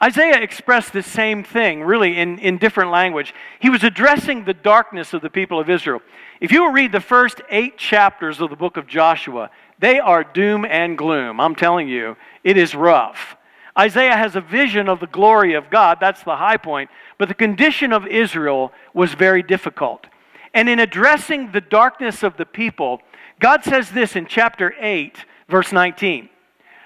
Isaiah 0.00 0.40
expressed 0.40 0.92
the 0.92 1.02
same 1.02 1.42
thing, 1.42 1.82
really, 1.82 2.18
in, 2.18 2.38
in 2.38 2.58
different 2.58 2.92
language. 2.92 3.34
He 3.58 3.68
was 3.68 3.82
addressing 3.82 4.44
the 4.44 4.54
darkness 4.54 5.12
of 5.12 5.22
the 5.22 5.30
people 5.30 5.58
of 5.58 5.68
Israel. 5.68 6.00
If 6.40 6.52
you 6.52 6.62
will 6.62 6.72
read 6.72 6.92
the 6.92 7.00
first 7.00 7.40
eight 7.50 7.78
chapters 7.78 8.40
of 8.40 8.50
the 8.50 8.56
book 8.56 8.76
of 8.76 8.86
Joshua, 8.86 9.50
they 9.80 9.98
are 9.98 10.22
doom 10.22 10.64
and 10.64 10.96
gloom. 10.96 11.40
I'm 11.40 11.56
telling 11.56 11.88
you, 11.88 12.16
it 12.44 12.56
is 12.56 12.76
rough. 12.76 13.36
Isaiah 13.76 14.16
has 14.16 14.36
a 14.36 14.40
vision 14.40 14.88
of 14.88 15.00
the 15.00 15.06
glory 15.08 15.54
of 15.54 15.70
God. 15.70 15.98
That's 16.00 16.22
the 16.22 16.36
high 16.36 16.56
point. 16.56 16.90
But 17.16 17.28
the 17.28 17.34
condition 17.34 17.92
of 17.92 18.06
Israel 18.06 18.72
was 18.94 19.14
very 19.14 19.42
difficult. 19.42 20.06
And 20.54 20.68
in 20.68 20.78
addressing 20.78 21.50
the 21.50 21.60
darkness 21.60 22.22
of 22.22 22.36
the 22.36 22.46
people, 22.46 23.00
God 23.40 23.64
says 23.64 23.90
this 23.90 24.16
in 24.16 24.26
chapter 24.26 24.74
8, 24.80 25.24
verse 25.48 25.72
19. 25.72 26.28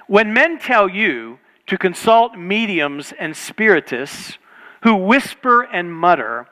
When 0.07 0.33
men 0.33 0.59
tell 0.59 0.89
you 0.89 1.39
to 1.67 1.79
consult 1.79 2.37
mediums 2.37 3.13
and 3.19 3.37
spiritists 3.37 4.39
who 4.83 4.95
whisper 4.97 5.63
and 5.63 5.93
mutter, 5.93 6.47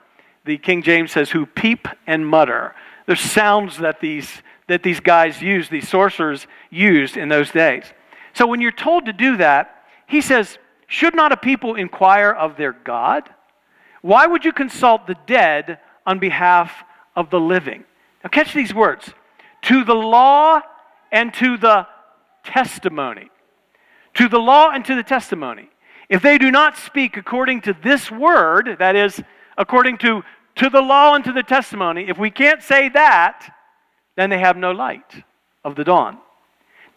the 0.45 0.57
King 0.59 0.83
James 0.83 1.13
says, 1.13 1.31
who 1.31 1.47
peep 1.47 1.89
and 2.07 2.27
mutter. 2.27 2.75
There's 3.07 3.21
sounds 3.21 3.79
that 3.79 4.01
these, 4.01 4.43
that 4.69 4.83
these 4.83 5.01
guys 5.01 5.43
used, 5.43 5.71
these 5.71 5.89
sorcerers 5.89 6.47
used 6.71 7.17
in 7.17 7.29
those 7.29 7.51
days. 7.51 7.85
So 8.35 8.47
when 8.47 8.61
you're 8.61 8.71
told 8.71 9.07
to 9.07 9.13
do 9.13 9.37
that, 9.39 9.85
he 10.07 10.21
says, 10.21 10.59
Should 10.87 11.15
not 11.15 11.33
a 11.33 11.37
people 11.37 11.75
inquire 11.75 12.31
of 12.31 12.57
their 12.57 12.73
God? 12.73 13.29
Why 14.03 14.27
would 14.27 14.45
you 14.45 14.53
consult 14.53 15.07
the 15.07 15.17
dead 15.27 15.79
on 16.07 16.19
behalf 16.19 16.85
of 17.17 17.31
the 17.31 17.41
living? 17.41 17.85
Now, 18.23 18.31
catch 18.31 18.55
these 18.55 18.73
words 18.73 19.13
to 19.63 19.85
the 19.85 19.95
law 19.95 20.61
and 21.13 21.35
to 21.35 21.57
the 21.57 21.87
testimony. 22.45 23.31
To 24.15 24.29
the 24.29 24.39
law 24.39 24.71
and 24.71 24.85
to 24.85 24.95
the 24.95 25.03
testimony. 25.03 25.71
If 26.09 26.23
they 26.23 26.39
do 26.39 26.51
not 26.51 26.77
speak 26.77 27.17
according 27.17 27.61
to 27.63 27.73
this 27.73 28.11
word, 28.11 28.77
that 28.81 28.97
is, 28.97 29.23
according 29.57 29.99
to, 29.99 30.23
to 30.57 30.69
the 30.69 30.81
law 30.81 31.15
and 31.15 31.25
to 31.25 31.33
the 31.33 31.45
testimony, 31.45 32.09
if 32.09 32.19
we 32.19 32.31
can't 32.31 32.63
say 32.63 32.89
that, 32.91 33.55
then 34.17 34.29
they 34.29 34.39
have 34.39 34.57
no 34.57 34.73
light 34.73 35.25
of 35.65 35.77
the 35.77 35.85
dawn. 35.85 36.19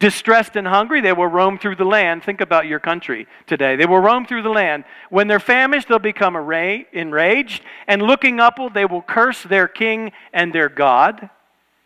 Distressed 0.00 0.56
and 0.56 0.66
hungry, 0.66 1.00
they 1.00 1.12
will 1.12 1.28
roam 1.28 1.56
through 1.56 1.76
the 1.76 1.84
land. 1.84 2.24
Think 2.24 2.40
about 2.40 2.66
your 2.66 2.80
country 2.80 3.28
today. 3.46 3.76
They 3.76 3.86
will 3.86 4.00
roam 4.00 4.26
through 4.26 4.42
the 4.42 4.50
land. 4.50 4.84
When 5.08 5.28
they're 5.28 5.38
famished, 5.38 5.88
they'll 5.88 6.00
become 6.00 6.34
enraged, 6.34 7.62
and 7.86 8.02
looking 8.02 8.40
upward, 8.40 8.74
they 8.74 8.84
will 8.84 9.02
curse 9.02 9.44
their 9.44 9.68
king 9.68 10.10
and 10.32 10.52
their 10.52 10.68
God, 10.68 11.30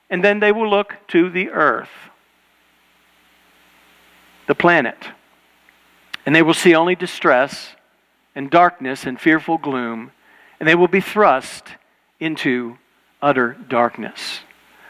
and 0.08 0.24
then 0.24 0.40
they 0.40 0.50
will 0.50 0.68
look 0.68 0.96
to 1.08 1.28
the 1.28 1.50
earth, 1.50 1.90
the 4.46 4.54
planet, 4.54 4.96
and 6.26 6.34
they 6.34 6.42
will 6.42 6.54
see 6.54 6.74
only 6.74 6.94
distress 6.94 7.74
and 8.34 8.50
darkness 8.50 9.04
and 9.04 9.20
fearful 9.20 9.58
gloom, 9.58 10.12
and 10.60 10.68
they 10.68 10.74
will 10.74 10.88
be 10.88 11.00
thrust 11.00 11.64
into 12.20 12.76
utter 13.22 13.56
darkness. 13.68 14.40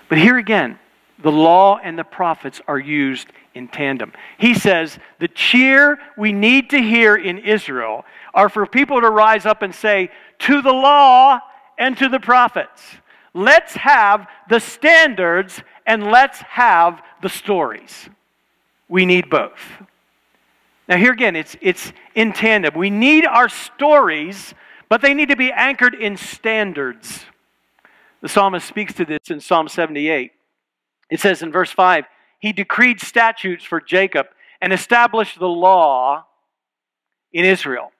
But 0.08 0.18
here 0.18 0.38
again, 0.38 0.78
the 1.18 1.32
law 1.32 1.78
and 1.82 1.98
the 1.98 2.04
prophets 2.04 2.60
are 2.68 2.78
used 2.78 3.28
in 3.54 3.68
tandem. 3.68 4.12
He 4.38 4.54
says 4.54 4.98
the 5.18 5.28
cheer 5.28 5.98
we 6.16 6.32
need 6.32 6.70
to 6.70 6.78
hear 6.78 7.16
in 7.16 7.38
Israel 7.38 8.04
are 8.34 8.48
for 8.48 8.66
people 8.66 9.00
to 9.00 9.10
rise 9.10 9.46
up 9.46 9.62
and 9.62 9.74
say, 9.74 10.10
To 10.40 10.62
the 10.62 10.72
law 10.72 11.40
and 11.76 11.96
to 11.98 12.08
the 12.08 12.20
prophets. 12.20 12.82
Let's 13.34 13.74
have 13.74 14.26
the 14.48 14.60
standards 14.60 15.62
and 15.86 16.10
let's 16.10 16.40
have 16.40 17.02
the 17.22 17.28
stories. 17.28 18.08
We 18.88 19.06
need 19.06 19.28
both. 19.28 19.58
Now, 20.88 20.96
here 20.96 21.12
again, 21.12 21.37
it's, 21.37 21.55
it's 21.61 21.92
in 22.14 22.33
tandem. 22.33 22.74
We 22.74 22.88
need 22.88 23.27
our 23.27 23.51
stories, 23.51 24.55
but 24.88 25.03
they 25.03 25.12
need 25.12 25.29
to 25.29 25.37
be 25.37 25.53
anchored 25.53 25.94
in 25.94 26.16
standards. 26.16 27.27
The 28.22 28.29
psalmist 28.29 28.66
speaks 28.66 28.94
to 28.94 29.05
this 29.05 29.31
in 29.31 29.40
Psalm 29.40 29.68
78. 29.68 30.33
It 31.11 31.20
says 31.20 31.42
in 31.42 31.53
verse 31.53 31.70
5 31.70 32.07
He 32.40 32.53
decreed 32.53 33.01
statutes 33.01 33.64
for 33.64 33.83
Jacob 33.83 34.29
and 34.62 34.72
established 34.72 35.38
the 35.38 35.48
law 35.48 36.24
in 37.33 37.44
Israel, 37.44 37.92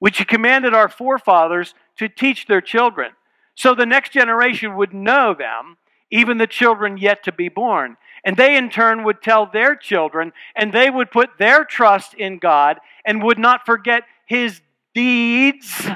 which 0.00 0.18
He 0.18 0.24
commanded 0.24 0.74
our 0.74 0.88
forefathers 0.88 1.74
to 1.98 2.08
teach 2.08 2.46
their 2.46 2.60
children, 2.60 3.12
so 3.54 3.74
the 3.74 3.86
next 3.86 4.12
generation 4.12 4.76
would 4.76 4.92
know 4.92 5.32
them, 5.32 5.76
even 6.10 6.38
the 6.38 6.46
children 6.48 6.96
yet 6.96 7.22
to 7.22 7.32
be 7.32 7.48
born. 7.48 7.96
And 8.24 8.36
they 8.36 8.56
in 8.56 8.70
turn 8.70 9.04
would 9.04 9.20
tell 9.20 9.46
their 9.46 9.74
children, 9.74 10.32
and 10.54 10.72
they 10.72 10.90
would 10.90 11.10
put 11.10 11.38
their 11.38 11.64
trust 11.64 12.14
in 12.14 12.38
God 12.38 12.78
and 13.04 13.22
would 13.22 13.38
not 13.38 13.66
forget 13.66 14.04
His 14.26 14.60
deeds, 14.94 15.88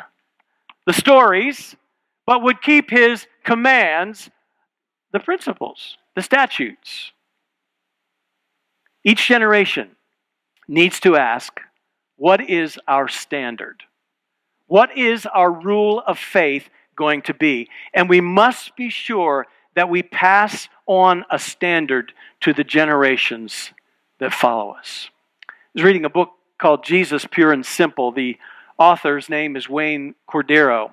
the 0.87 0.93
stories, 0.93 1.77
but 2.27 2.43
would 2.43 2.63
keep 2.63 2.91
His 2.91 3.27
commands, 3.45 4.31
the 5.13 5.21
principles 5.21 5.97
the 6.17 6.23
statutes. 6.23 7.13
Each 9.05 9.25
generation 9.29 9.91
needs 10.67 10.99
to 11.01 11.15
ask 11.15 11.61
what 12.17 12.49
is 12.49 12.79
our 12.89 13.07
standard? 13.07 13.83
What 14.67 14.97
is 14.97 15.27
our 15.27 15.53
rule 15.53 16.03
of 16.05 16.19
faith 16.19 16.71
going 16.97 17.23
to 17.23 17.35
be? 17.35 17.69
And 17.95 18.09
we 18.09 18.23
must 18.23 18.75
be 18.75 18.89
sure 18.89 19.47
that 19.77 19.89
we 19.89 20.03
pass 20.03 20.69
on 20.87 21.25
a 21.31 21.39
standard 21.39 22.13
to 22.41 22.53
the 22.53 22.65
generations 22.65 23.73
that 24.19 24.33
follow 24.33 24.71
us. 24.71 25.11
I 25.49 25.53
was 25.75 25.85
reading 25.85 26.07
a 26.07 26.11
book 26.11 26.31
called 26.59 26.83
Jesus 26.83 27.27
Pure 27.31 27.53
and 27.53 27.65
Simple. 27.65 28.11
The 28.11 28.39
author's 28.79 29.29
name 29.29 29.55
is 29.55 29.69
Wayne 29.69 30.15
Cordeiro. 30.29 30.93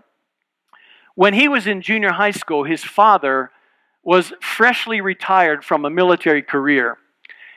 When 1.15 1.33
he 1.33 1.47
was 1.47 1.65
in 1.65 1.81
junior 1.81 2.11
high 2.11 2.31
school, 2.31 2.65
his 2.65 2.83
father 2.83 3.51
was 4.03 4.33
freshly 4.41 4.99
retired 4.99 5.63
from 5.63 5.85
a 5.85 5.89
military 5.89 6.41
career. 6.41 6.97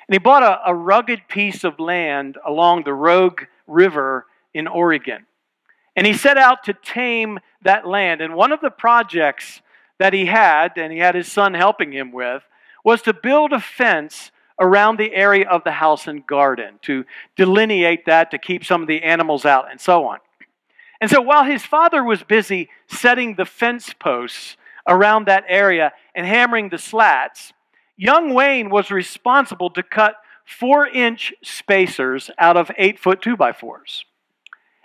And 0.06 0.14
he 0.14 0.18
bought 0.18 0.44
a, 0.44 0.70
a 0.70 0.74
rugged 0.74 1.22
piece 1.28 1.64
of 1.64 1.80
land 1.80 2.38
along 2.46 2.84
the 2.84 2.94
Rogue 2.94 3.42
River 3.66 4.26
in 4.54 4.68
Oregon. 4.68 5.26
And 5.96 6.06
he 6.06 6.12
set 6.12 6.36
out 6.36 6.62
to 6.64 6.74
tame 6.74 7.40
that 7.62 7.84
land. 7.84 8.20
And 8.20 8.36
one 8.36 8.52
of 8.52 8.60
the 8.60 8.70
projects 8.70 9.60
that 9.98 10.12
he 10.12 10.26
had, 10.26 10.76
and 10.76 10.92
he 10.92 10.98
had 10.98 11.14
his 11.14 11.30
son 11.30 11.54
helping 11.54 11.92
him 11.92 12.12
with, 12.12 12.42
was 12.84 13.02
to 13.02 13.12
build 13.12 13.52
a 13.52 13.60
fence 13.60 14.30
around 14.58 14.98
the 14.98 15.14
area 15.14 15.48
of 15.48 15.64
the 15.64 15.72
house 15.72 16.06
and 16.06 16.26
garden, 16.26 16.78
to 16.82 17.04
delineate 17.36 18.06
that, 18.06 18.30
to 18.30 18.38
keep 18.38 18.64
some 18.64 18.80
of 18.80 18.88
the 18.88 19.02
animals 19.02 19.44
out, 19.44 19.70
and 19.70 19.80
so 19.80 20.06
on. 20.06 20.18
And 21.00 21.10
so 21.10 21.20
while 21.20 21.44
his 21.44 21.64
father 21.64 22.02
was 22.02 22.22
busy 22.22 22.70
setting 22.86 23.34
the 23.34 23.44
fence 23.44 23.92
posts 23.92 24.56
around 24.88 25.26
that 25.26 25.44
area 25.48 25.92
and 26.14 26.26
hammering 26.26 26.70
the 26.70 26.78
slats, 26.78 27.52
young 27.96 28.32
Wayne 28.32 28.70
was 28.70 28.90
responsible 28.90 29.68
to 29.70 29.82
cut 29.82 30.16
four 30.46 30.86
inch 30.86 31.34
spacers 31.42 32.30
out 32.38 32.56
of 32.56 32.70
eight 32.78 32.98
foot 32.98 33.20
two 33.20 33.36
by 33.36 33.52
fours. 33.52 34.04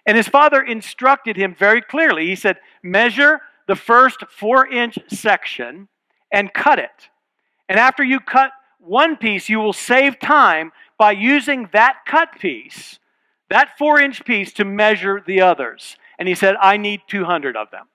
And 0.05 0.17
his 0.17 0.27
father 0.27 0.61
instructed 0.61 1.37
him 1.37 1.55
very 1.57 1.81
clearly. 1.81 2.25
He 2.25 2.35
said, 2.35 2.57
Measure 2.81 3.41
the 3.67 3.75
first 3.75 4.23
four 4.29 4.67
inch 4.67 4.97
section 5.07 5.87
and 6.31 6.53
cut 6.53 6.79
it. 6.79 7.09
And 7.69 7.79
after 7.79 8.03
you 8.03 8.19
cut 8.19 8.51
one 8.79 9.15
piece, 9.15 9.49
you 9.49 9.59
will 9.59 9.73
save 9.73 10.19
time 10.19 10.71
by 10.97 11.11
using 11.11 11.69
that 11.73 11.97
cut 12.05 12.39
piece, 12.39 12.99
that 13.49 13.77
four 13.77 13.99
inch 13.99 14.25
piece, 14.25 14.53
to 14.53 14.65
measure 14.65 15.21
the 15.25 15.41
others. 15.41 15.97
And 16.17 16.27
he 16.27 16.35
said, 16.35 16.55
I 16.61 16.77
need 16.77 17.01
200 17.07 17.55
of 17.55 17.71
them 17.71 17.87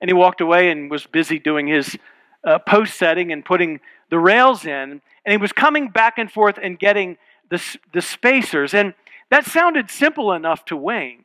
and 0.00 0.08
he 0.08 0.14
walked 0.14 0.40
away 0.40 0.70
and 0.70 0.90
was 0.90 1.06
busy 1.06 1.38
doing 1.38 1.66
his 1.66 1.96
uh, 2.44 2.58
post 2.58 2.94
setting 2.94 3.32
and 3.32 3.44
putting 3.44 3.80
the 4.08 4.18
rails 4.18 4.64
in. 4.64 5.02
And 5.24 5.32
he 5.32 5.36
was 5.36 5.52
coming 5.52 5.88
back 5.90 6.18
and 6.18 6.30
forth 6.30 6.58
and 6.60 6.78
getting 6.78 7.18
the, 7.50 7.62
the 7.92 8.00
spacers. 8.00 8.72
And 8.72 8.94
that 9.30 9.44
sounded 9.44 9.90
simple 9.90 10.32
enough 10.32 10.64
to 10.66 10.76
Wayne. 10.76 11.24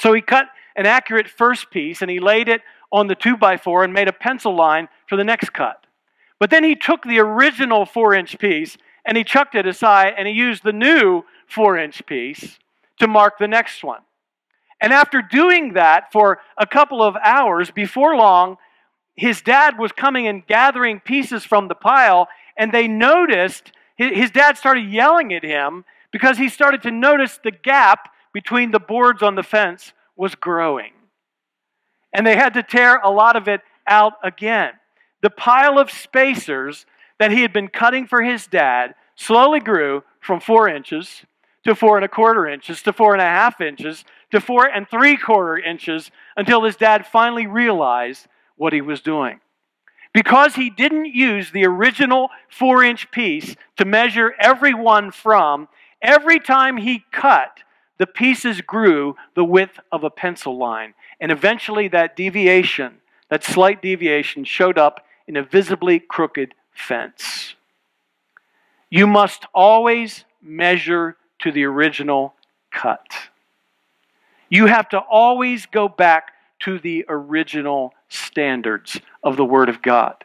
So 0.00 0.12
he 0.12 0.22
cut 0.22 0.46
an 0.76 0.86
accurate 0.86 1.28
first 1.28 1.70
piece 1.70 2.02
and 2.02 2.10
he 2.10 2.20
laid 2.20 2.48
it 2.48 2.62
on 2.90 3.06
the 3.06 3.14
2 3.14 3.36
by 3.36 3.56
4 3.56 3.84
and 3.84 3.92
made 3.92 4.08
a 4.08 4.12
pencil 4.12 4.54
line 4.54 4.88
for 5.06 5.16
the 5.16 5.24
next 5.24 5.52
cut. 5.52 5.86
But 6.38 6.50
then 6.50 6.64
he 6.64 6.74
took 6.74 7.02
the 7.02 7.18
original 7.18 7.84
4 7.84 8.14
inch 8.14 8.38
piece 8.38 8.76
and 9.04 9.16
he 9.16 9.24
chucked 9.24 9.54
it 9.54 9.66
aside 9.66 10.14
and 10.16 10.28
he 10.28 10.34
used 10.34 10.64
the 10.64 10.72
new 10.72 11.22
4 11.46 11.78
inch 11.78 12.04
piece 12.06 12.58
to 12.98 13.06
mark 13.06 13.38
the 13.38 13.48
next 13.48 13.82
one. 13.82 14.00
And 14.80 14.92
after 14.92 15.22
doing 15.22 15.74
that 15.74 16.12
for 16.12 16.38
a 16.56 16.66
couple 16.66 17.02
of 17.02 17.16
hours, 17.16 17.70
before 17.70 18.16
long, 18.16 18.56
his 19.16 19.42
dad 19.42 19.78
was 19.78 19.90
coming 19.90 20.28
and 20.28 20.46
gathering 20.46 21.00
pieces 21.00 21.44
from 21.44 21.66
the 21.66 21.74
pile, 21.74 22.28
and 22.56 22.70
they 22.70 22.86
noticed, 22.86 23.72
his 23.96 24.30
dad 24.30 24.56
started 24.56 24.88
yelling 24.88 25.34
at 25.34 25.42
him 25.42 25.84
because 26.12 26.38
he 26.38 26.48
started 26.48 26.82
to 26.82 26.92
notice 26.92 27.40
the 27.42 27.50
gap 27.50 28.10
between 28.32 28.70
the 28.70 28.78
boards 28.78 29.22
on 29.22 29.34
the 29.34 29.42
fence 29.42 29.92
was 30.16 30.36
growing. 30.36 30.92
And 32.12 32.26
they 32.26 32.36
had 32.36 32.54
to 32.54 32.62
tear 32.62 32.96
a 32.96 33.10
lot 33.10 33.36
of 33.36 33.48
it 33.48 33.60
out 33.86 34.14
again. 34.22 34.72
The 35.22 35.30
pile 35.30 35.78
of 35.78 35.90
spacers 35.90 36.86
that 37.18 37.32
he 37.32 37.42
had 37.42 37.52
been 37.52 37.68
cutting 37.68 38.06
for 38.06 38.22
his 38.22 38.46
dad 38.46 38.94
slowly 39.16 39.60
grew 39.60 40.04
from 40.20 40.40
four 40.40 40.68
inches 40.68 41.24
to 41.64 41.74
four 41.74 41.96
and 41.96 42.04
a 42.04 42.08
quarter 42.08 42.46
inches 42.46 42.82
to 42.82 42.92
four 42.92 43.12
and 43.12 43.20
a 43.20 43.24
half 43.24 43.60
inches 43.60 44.04
to 44.30 44.40
four 44.40 44.66
and 44.66 44.88
three 44.88 45.16
quarter 45.16 45.58
inches 45.58 46.10
until 46.36 46.64
his 46.64 46.76
dad 46.76 47.06
finally 47.06 47.46
realized 47.46 48.26
what 48.56 48.72
he 48.72 48.80
was 48.80 49.00
doing. 49.00 49.40
Because 50.14 50.54
he 50.54 50.70
didn't 50.70 51.14
use 51.14 51.50
the 51.50 51.66
original 51.66 52.30
four 52.48 52.82
inch 52.82 53.10
piece 53.10 53.54
to 53.76 53.84
measure 53.84 54.34
every 54.40 54.74
one 54.74 55.10
from, 55.10 55.68
every 56.00 56.40
time 56.40 56.76
he 56.76 57.04
cut, 57.12 57.60
the 57.98 58.06
pieces 58.06 58.60
grew 58.60 59.16
the 59.34 59.44
width 59.44 59.78
of 59.92 60.04
a 60.04 60.10
pencil 60.10 60.56
line. 60.56 60.94
And 61.20 61.30
eventually, 61.30 61.88
that 61.88 62.16
deviation, 62.16 62.98
that 63.28 63.44
slight 63.44 63.82
deviation, 63.82 64.44
showed 64.44 64.78
up 64.78 65.04
in 65.26 65.36
a 65.36 65.42
visibly 65.42 65.98
crooked 65.98 66.54
fence. 66.72 67.54
You 68.88 69.06
must 69.06 69.44
always 69.52 70.24
measure 70.40 71.16
to 71.40 71.52
the 71.52 71.64
original 71.64 72.34
cut. 72.70 73.06
You 74.48 74.66
have 74.66 74.88
to 74.90 74.98
always 74.98 75.66
go 75.66 75.88
back 75.88 76.32
to 76.60 76.78
the 76.78 77.04
original 77.08 77.92
standards 78.08 79.00
of 79.22 79.36
the 79.36 79.44
Word 79.44 79.68
of 79.68 79.82
God. 79.82 80.24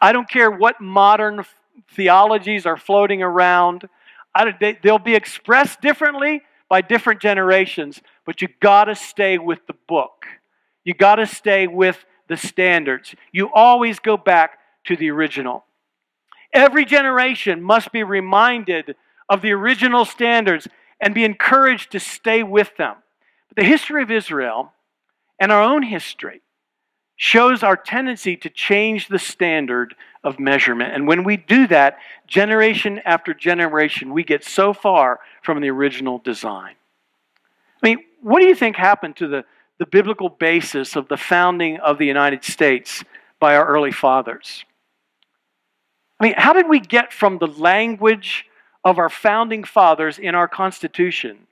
I 0.00 0.12
don't 0.12 0.28
care 0.28 0.50
what 0.50 0.80
modern 0.80 1.44
theologies 1.90 2.66
are 2.66 2.76
floating 2.76 3.22
around, 3.22 3.88
they, 4.60 4.78
they'll 4.82 4.98
be 4.98 5.14
expressed 5.14 5.80
differently 5.80 6.42
by 6.68 6.80
different 6.80 7.20
generations, 7.20 8.00
but 8.24 8.42
you 8.42 8.48
got 8.60 8.84
to 8.84 8.94
stay 8.94 9.38
with 9.38 9.66
the 9.66 9.74
book. 9.86 10.26
You 10.84 10.94
got 10.94 11.16
to 11.16 11.26
stay 11.26 11.66
with 11.66 12.04
the 12.28 12.36
standards. 12.36 13.14
You 13.32 13.50
always 13.52 13.98
go 13.98 14.16
back 14.16 14.58
to 14.84 14.96
the 14.96 15.10
original. 15.10 15.64
Every 16.52 16.84
generation 16.84 17.62
must 17.62 17.92
be 17.92 18.02
reminded 18.02 18.96
of 19.28 19.42
the 19.42 19.52
original 19.52 20.04
standards 20.04 20.68
and 21.00 21.14
be 21.14 21.24
encouraged 21.24 21.92
to 21.92 22.00
stay 22.00 22.42
with 22.42 22.76
them. 22.76 22.96
The 23.56 23.64
history 23.64 24.02
of 24.02 24.10
Israel 24.10 24.72
and 25.40 25.50
our 25.50 25.62
own 25.62 25.82
history 25.82 26.42
shows 27.16 27.62
our 27.62 27.76
tendency 27.76 28.36
to 28.36 28.50
change 28.50 29.08
the 29.08 29.18
standard 29.18 29.94
of 30.24 30.40
measurement. 30.40 30.94
And 30.94 31.06
when 31.06 31.22
we 31.22 31.36
do 31.36 31.66
that, 31.68 31.98
generation 32.26 33.00
after 33.04 33.34
generation, 33.34 34.12
we 34.12 34.24
get 34.24 34.44
so 34.44 34.72
far 34.72 35.20
from 35.42 35.60
the 35.60 35.70
original 35.70 36.18
design. 36.18 36.74
I 37.82 37.88
mean, 37.88 37.98
what 38.22 38.40
do 38.40 38.46
you 38.46 38.54
think 38.54 38.76
happened 38.76 39.16
to 39.16 39.28
the, 39.28 39.44
the 39.78 39.86
biblical 39.86 40.28
basis 40.28 40.96
of 40.96 41.08
the 41.08 41.16
founding 41.16 41.78
of 41.78 41.98
the 41.98 42.06
United 42.06 42.42
States 42.42 43.04
by 43.38 43.54
our 43.54 43.66
early 43.66 43.92
fathers? 43.92 44.64
I 46.18 46.24
mean, 46.24 46.34
how 46.36 46.52
did 46.52 46.68
we 46.68 46.80
get 46.80 47.12
from 47.12 47.38
the 47.38 47.46
language 47.46 48.46
of 48.82 48.98
our 48.98 49.10
founding 49.10 49.64
fathers 49.64 50.18
in 50.18 50.34
our 50.34 50.48
Constitution? 50.48 51.46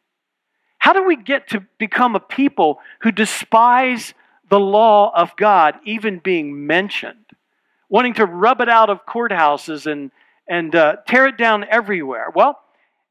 How 0.79 0.92
do 0.92 1.05
we 1.05 1.16
get 1.16 1.48
to 1.48 1.64
become 1.79 2.16
a 2.16 2.20
people 2.20 2.81
who 3.03 3.12
despise 3.12 4.14
the 4.52 4.60
law 4.60 5.10
of 5.16 5.34
God 5.36 5.76
even 5.86 6.18
being 6.18 6.66
mentioned? 6.66 7.24
Wanting 7.88 8.12
to 8.14 8.26
rub 8.26 8.60
it 8.60 8.68
out 8.68 8.90
of 8.90 9.06
courthouses 9.06 9.90
and, 9.90 10.10
and 10.46 10.76
uh, 10.76 10.96
tear 11.08 11.26
it 11.26 11.38
down 11.38 11.64
everywhere. 11.70 12.30
Well, 12.34 12.60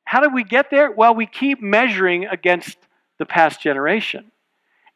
how 0.03 0.19
did 0.19 0.35
we 0.35 0.43
get 0.43 0.69
there? 0.69 0.91
Well, 0.91 1.15
we 1.15 1.25
keep 1.25 1.59
measuring 1.59 2.25
against 2.25 2.77
the 3.17 3.25
past 3.25 3.59
generation. 3.59 4.31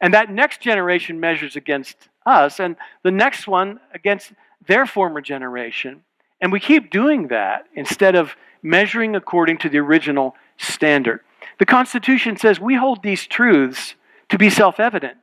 And 0.00 0.14
that 0.14 0.30
next 0.30 0.60
generation 0.60 1.18
measures 1.18 1.56
against 1.56 1.96
us, 2.24 2.60
and 2.60 2.76
the 3.02 3.10
next 3.10 3.48
one 3.48 3.80
against 3.92 4.30
their 4.68 4.86
former 4.86 5.20
generation. 5.20 6.04
And 6.40 6.52
we 6.52 6.60
keep 6.60 6.92
doing 6.92 7.26
that 7.28 7.64
instead 7.74 8.14
of 8.14 8.36
measuring 8.62 9.16
according 9.16 9.58
to 9.58 9.68
the 9.68 9.78
original 9.78 10.36
standard. 10.58 11.22
The 11.58 11.66
Constitution 11.66 12.36
says 12.36 12.60
we 12.60 12.76
hold 12.76 13.02
these 13.02 13.26
truths 13.26 13.96
to 14.28 14.38
be 14.38 14.48
self 14.48 14.78
evident 14.78 15.16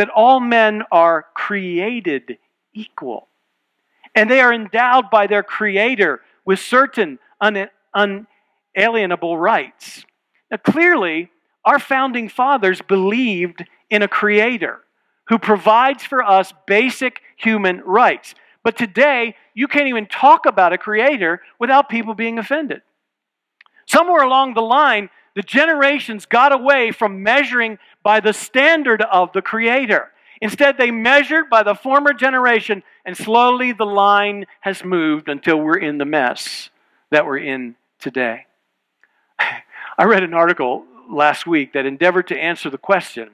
that 0.00 0.08
all 0.08 0.40
men 0.40 0.82
are 0.90 1.26
created 1.34 2.38
equal, 2.72 3.28
and 4.14 4.30
they 4.30 4.40
are 4.40 4.50
endowed 4.50 5.10
by 5.10 5.26
their 5.26 5.42
Creator 5.42 6.22
with 6.46 6.58
certain 6.58 7.18
unalienable 7.42 9.36
rights. 9.36 10.06
Now, 10.50 10.56
clearly, 10.56 11.28
our 11.66 11.78
founding 11.78 12.30
fathers 12.30 12.80
believed 12.80 13.62
in 13.90 14.00
a 14.00 14.08
Creator 14.08 14.80
who 15.28 15.38
provides 15.38 16.02
for 16.02 16.22
us 16.22 16.54
basic 16.66 17.20
human 17.36 17.82
rights. 17.82 18.34
But 18.64 18.78
today, 18.78 19.36
you 19.52 19.68
can't 19.68 19.88
even 19.88 20.06
talk 20.06 20.46
about 20.46 20.72
a 20.72 20.78
creator 20.78 21.42
without 21.58 21.90
people 21.90 22.14
being 22.14 22.38
offended. 22.38 22.80
Somewhere 23.86 24.22
along 24.22 24.54
the 24.54 24.62
line, 24.62 25.10
the 25.36 25.42
generations 25.42 26.24
got 26.24 26.52
away 26.52 26.90
from 26.90 27.22
measuring 27.22 27.78
by 28.02 28.20
the 28.20 28.32
standard 28.32 29.02
of 29.02 29.32
the 29.32 29.42
creator. 29.42 30.10
Instead, 30.40 30.78
they 30.78 30.90
measured 30.90 31.50
by 31.50 31.62
the 31.62 31.74
former 31.74 32.12
generation, 32.12 32.82
and 33.04 33.16
slowly 33.16 33.72
the 33.72 33.84
line 33.84 34.46
has 34.60 34.82
moved 34.84 35.28
until 35.28 35.58
we're 35.58 35.78
in 35.78 35.98
the 35.98 36.04
mess 36.04 36.70
that 37.10 37.26
we're 37.26 37.38
in 37.38 37.76
today. 37.98 38.46
I 39.38 40.04
read 40.04 40.22
an 40.22 40.32
article 40.32 40.84
last 41.10 41.46
week 41.46 41.74
that 41.74 41.84
endeavored 41.84 42.28
to 42.28 42.38
answer 42.38 42.70
the 42.70 42.78
question. 42.78 43.30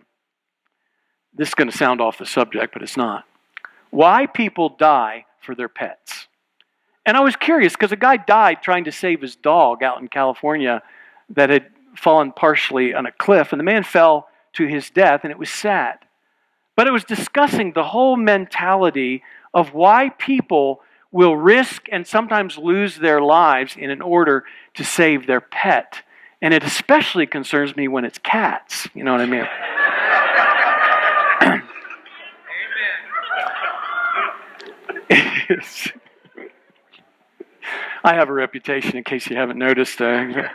This 1.32 1.48
is 1.48 1.54
going 1.54 1.70
to 1.70 1.76
sound 1.76 2.00
off 2.00 2.18
the 2.18 2.26
subject, 2.26 2.72
but 2.72 2.82
it's 2.82 2.96
not 2.96 3.24
why 3.90 4.26
people 4.26 4.68
die 4.68 5.24
for 5.40 5.54
their 5.54 5.68
pets. 5.68 6.28
And 7.04 7.16
I 7.16 7.20
was 7.20 7.36
curious 7.36 7.72
because 7.72 7.92
a 7.92 7.96
guy 7.96 8.16
died 8.16 8.62
trying 8.62 8.84
to 8.84 8.92
save 8.92 9.22
his 9.22 9.36
dog 9.36 9.82
out 9.82 10.00
in 10.00 10.08
California 10.08 10.82
that 11.30 11.50
had 11.50 11.66
fallen 11.96 12.32
partially 12.32 12.94
on 12.94 13.06
a 13.06 13.12
cliff, 13.12 13.52
and 13.52 13.60
the 13.60 13.64
man 13.64 13.84
fell 13.84 14.28
to 14.56 14.66
his 14.66 14.90
death, 14.90 15.20
and 15.22 15.30
it 15.30 15.38
was 15.38 15.50
sad. 15.50 15.98
But 16.76 16.86
it 16.86 16.90
was 16.90 17.04
discussing 17.04 17.72
the 17.72 17.84
whole 17.84 18.16
mentality 18.16 19.22
of 19.54 19.72
why 19.72 20.10
people 20.10 20.80
will 21.12 21.36
risk 21.36 21.86
and 21.90 22.06
sometimes 22.06 22.58
lose 22.58 22.96
their 22.96 23.20
lives 23.20 23.76
in 23.76 23.90
an 23.90 24.02
order 24.02 24.44
to 24.74 24.84
save 24.84 25.26
their 25.26 25.40
pet. 25.40 26.02
And 26.42 26.52
it 26.52 26.62
especially 26.62 27.26
concerns 27.26 27.74
me 27.76 27.88
when 27.88 28.04
it's 28.04 28.18
cats. 28.18 28.88
You 28.92 29.04
know 29.04 29.12
what 29.12 29.22
I 29.22 29.26
mean? 29.26 29.46
I 38.04 38.14
have 38.14 38.28
a 38.28 38.32
reputation, 38.32 38.96
in 38.96 39.04
case 39.04 39.28
you 39.28 39.36
haven't 39.36 39.58
noticed. 39.58 40.00
Uh, 40.00 40.48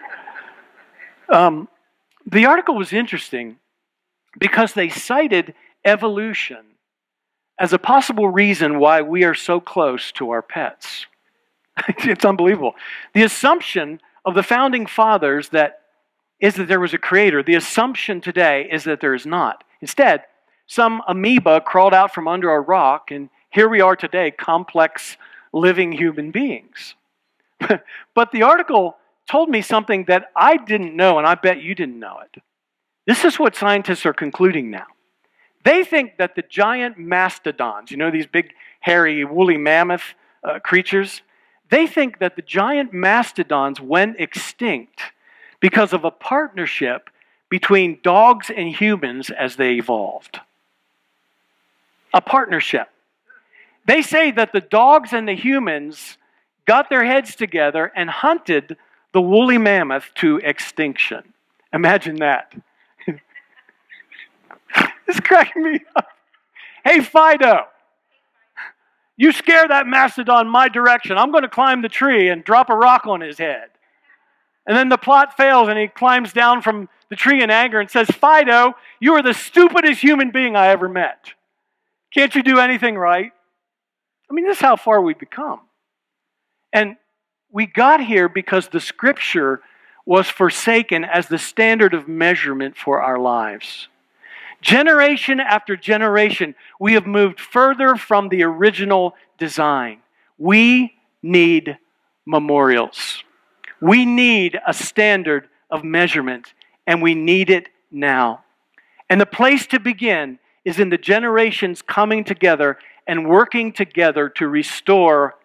um, 1.29 1.67
the 2.25 2.45
article 2.45 2.75
was 2.75 2.93
interesting 2.93 3.57
because 4.37 4.73
they 4.73 4.89
cited 4.89 5.53
evolution 5.85 6.65
as 7.59 7.73
a 7.73 7.79
possible 7.79 8.27
reason 8.27 8.79
why 8.79 9.01
we 9.01 9.23
are 9.23 9.35
so 9.35 9.59
close 9.59 10.11
to 10.13 10.31
our 10.31 10.41
pets. 10.41 11.05
it's 11.87 12.25
unbelievable. 12.25 12.75
The 13.13 13.23
assumption 13.23 13.99
of 14.25 14.35
the 14.35 14.43
founding 14.43 14.85
fathers 14.85 15.49
that 15.49 15.81
is 16.39 16.55
that 16.55 16.67
there 16.67 16.79
was 16.79 16.93
a 16.93 16.97
creator. 16.97 17.43
The 17.43 17.55
assumption 17.55 18.19
today 18.19 18.67
is 18.71 18.83
that 18.85 18.99
there 18.99 19.13
is 19.13 19.25
not. 19.25 19.63
Instead, 19.79 20.23
some 20.65 21.01
amoeba 21.07 21.61
crawled 21.61 21.93
out 21.93 22.13
from 22.13 22.27
under 22.27 22.49
a 22.51 22.59
rock 22.59 23.11
and 23.11 23.29
here 23.51 23.67
we 23.67 23.81
are 23.81 23.97
today, 23.97 24.31
complex 24.31 25.17
living 25.51 25.91
human 25.91 26.31
beings. 26.31 26.95
but 28.15 28.31
the 28.31 28.43
article 28.43 28.95
told 29.29 29.49
me 29.49 29.61
something 29.61 30.05
that 30.05 30.31
I 30.35 30.55
didn't 30.55 30.95
know, 30.95 31.17
and 31.17 31.27
I 31.27 31.35
bet 31.35 31.61
you 31.61 31.75
didn't 31.75 31.99
know 31.99 32.19
it. 32.19 32.41
This 33.11 33.25
is 33.25 33.37
what 33.37 33.57
scientists 33.57 34.05
are 34.05 34.13
concluding 34.13 34.71
now. 34.71 34.85
They 35.65 35.83
think 35.83 36.15
that 36.15 36.35
the 36.35 36.43
giant 36.43 36.97
mastodons, 36.97 37.91
you 37.91 37.97
know, 37.97 38.09
these 38.09 38.25
big, 38.25 38.53
hairy, 38.79 39.25
woolly 39.25 39.57
mammoth 39.57 40.13
uh, 40.45 40.59
creatures, 40.59 41.21
they 41.69 41.87
think 41.87 42.19
that 42.19 42.37
the 42.37 42.41
giant 42.41 42.93
mastodons 42.93 43.81
went 43.81 44.15
extinct 44.17 45.01
because 45.59 45.91
of 45.91 46.05
a 46.05 46.09
partnership 46.09 47.09
between 47.49 47.99
dogs 48.01 48.49
and 48.49 48.73
humans 48.73 49.29
as 49.29 49.57
they 49.57 49.73
evolved. 49.73 50.39
A 52.13 52.21
partnership. 52.21 52.87
They 53.85 54.03
say 54.03 54.31
that 54.31 54.53
the 54.53 54.61
dogs 54.61 55.11
and 55.11 55.27
the 55.27 55.35
humans 55.35 56.17
got 56.65 56.89
their 56.89 57.03
heads 57.03 57.35
together 57.35 57.91
and 57.93 58.09
hunted 58.09 58.77
the 59.11 59.21
woolly 59.21 59.57
mammoth 59.57 60.11
to 60.15 60.37
extinction. 60.37 61.33
Imagine 61.73 62.15
that. 62.19 62.53
It's 65.11 65.19
cracking 65.19 65.63
me 65.63 65.79
up. 65.95 66.07
Hey, 66.83 67.01
Fido, 67.01 67.65
you 69.17 69.31
scare 69.31 69.67
that 69.67 69.85
mastodon 69.85 70.47
my 70.47 70.67
direction. 70.67 71.17
I'm 71.17 71.31
going 71.31 71.43
to 71.43 71.49
climb 71.49 71.81
the 71.81 71.89
tree 71.89 72.29
and 72.29 72.43
drop 72.43 72.69
a 72.69 72.75
rock 72.75 73.05
on 73.05 73.21
his 73.21 73.37
head. 73.37 73.69
And 74.65 74.75
then 74.75 74.89
the 74.89 74.97
plot 74.97 75.37
fails 75.37 75.67
and 75.67 75.77
he 75.77 75.87
climbs 75.87 76.33
down 76.33 76.61
from 76.61 76.87
the 77.09 77.15
tree 77.15 77.43
in 77.43 77.49
anger 77.49 77.79
and 77.79 77.89
says, 77.89 78.07
Fido, 78.07 78.73
you 78.99 79.13
are 79.13 79.23
the 79.23 79.33
stupidest 79.33 80.01
human 80.01 80.31
being 80.31 80.55
I 80.55 80.67
ever 80.67 80.87
met. 80.87 81.33
Can't 82.13 82.33
you 82.33 82.43
do 82.43 82.59
anything 82.59 82.95
right? 82.95 83.31
I 84.29 84.33
mean, 84.33 84.45
this 84.45 84.57
is 84.57 84.61
how 84.61 84.75
far 84.75 85.01
we've 85.01 85.19
become. 85.19 85.59
And 86.71 86.95
we 87.51 87.65
got 87.65 88.01
here 88.01 88.29
because 88.29 88.69
the 88.69 88.79
scripture 88.79 89.61
was 90.05 90.29
forsaken 90.29 91.03
as 91.03 91.27
the 91.27 91.37
standard 91.37 91.93
of 91.93 92.07
measurement 92.07 92.77
for 92.77 93.01
our 93.01 93.19
lives. 93.19 93.87
Generation 94.61 95.39
after 95.39 95.75
generation, 95.75 96.55
we 96.79 96.93
have 96.93 97.07
moved 97.07 97.39
further 97.39 97.95
from 97.95 98.29
the 98.29 98.43
original 98.43 99.15
design. 99.37 100.01
We 100.37 100.93
need 101.23 101.77
memorials. 102.25 103.23
We 103.81 104.05
need 104.05 104.59
a 104.65 104.73
standard 104.73 105.49
of 105.71 105.83
measurement, 105.83 106.53
and 106.85 107.01
we 107.01 107.15
need 107.15 107.49
it 107.49 107.69
now. 107.89 108.43
And 109.09 109.19
the 109.19 109.25
place 109.25 109.65
to 109.67 109.79
begin 109.79 110.37
is 110.63 110.79
in 110.79 110.89
the 110.89 110.97
generations 110.97 111.81
coming 111.81 112.23
together 112.23 112.77
and 113.07 113.27
working 113.27 113.73
together 113.73 114.29
to 114.29 114.47
restore 114.47 115.35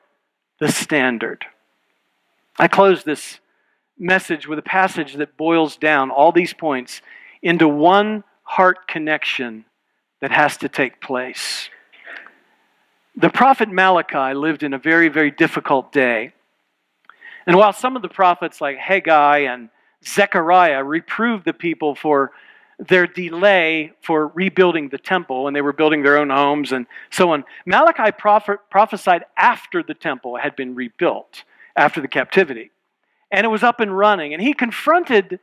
the 0.61 0.68
standard. 0.68 1.44
I 2.59 2.68
close 2.68 3.05
this 3.05 3.40
message 3.98 4.46
with 4.46 4.59
a 4.59 4.62
passage 4.62 5.14
that 5.14 5.37
boils 5.37 5.76
down 5.76 6.11
all 6.11 6.33
these 6.33 6.52
points 6.52 7.00
into 7.42 7.66
one 7.66 8.24
heart 8.47 8.89
connection 8.89 9.65
that 10.21 10.31
has 10.31 10.57
to 10.59 10.69
take 10.69 11.01
place. 11.01 11.69
The 13.17 13.29
prophet 13.29 13.69
Malachi 13.69 14.35
lived 14.35 14.63
in 14.63 14.73
a 14.73 14.79
very, 14.79 15.09
very 15.09 15.31
difficult 15.31 15.93
day. 15.93 16.33
And 17.47 17.57
while 17.57 17.73
some 17.73 17.97
of 17.97 18.03
the 18.03 18.09
prophets, 18.09 18.61
like 18.61 18.77
Haggai 18.79 19.39
and 19.41 19.69
Zechariah, 20.05 20.83
reproved 20.85 21.45
the 21.45 21.53
people 21.53 21.95
for 21.95 22.33
their 22.79 23.07
delay 23.07 23.93
for 24.03 24.29
rebuilding 24.29 24.91
the 24.91 24.99
temple 24.99 25.45
when 25.45 25.55
they 25.55 25.63
were 25.63 25.73
building 25.73 26.03
their 26.03 26.19
own 26.19 26.31
homes 26.31 26.73
and 26.73 26.87
so 27.11 27.31
on, 27.31 27.45
Malachi 27.65 28.13
prophet, 28.13 28.59
prophesied 28.71 29.25
after 29.37 29.83
the 29.83 29.95
temple 29.95 30.37
had 30.37 30.55
been 30.55 30.75
rebuilt, 30.75 31.45
after 31.75 32.01
the 32.01 32.09
captivity. 32.09 32.71
And 33.31 33.45
it 33.45 33.49
was 33.49 33.63
up 33.63 33.81
and 33.81 33.97
running. 33.97 34.35
And 34.35 34.43
he 34.43 34.53
confronted 34.53 35.41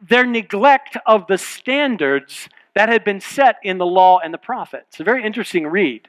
their 0.00 0.26
neglect 0.26 0.96
of 1.06 1.26
the 1.26 1.38
standards 1.38 2.48
that 2.74 2.88
had 2.88 3.04
been 3.04 3.20
set 3.20 3.56
in 3.62 3.78
the 3.78 3.86
law 3.86 4.18
and 4.18 4.32
the 4.32 4.38
prophets. 4.38 5.00
A 5.00 5.04
very 5.04 5.24
interesting 5.24 5.66
read. 5.66 6.08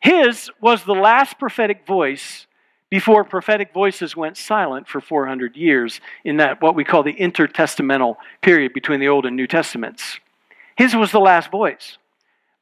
His 0.00 0.50
was 0.60 0.84
the 0.84 0.94
last 0.94 1.38
prophetic 1.38 1.86
voice 1.86 2.46
before 2.90 3.24
prophetic 3.24 3.72
voices 3.72 4.16
went 4.16 4.36
silent 4.36 4.86
for 4.86 5.00
400 5.00 5.56
years 5.56 6.00
in 6.24 6.36
that 6.36 6.62
what 6.62 6.74
we 6.74 6.84
call 6.84 7.02
the 7.02 7.14
intertestamental 7.14 8.16
period 8.42 8.72
between 8.72 9.00
the 9.00 9.08
Old 9.08 9.26
and 9.26 9.36
New 9.36 9.46
Testaments. 9.46 10.20
His 10.76 10.94
was 10.94 11.10
the 11.10 11.18
last 11.20 11.50
voice. 11.50 11.98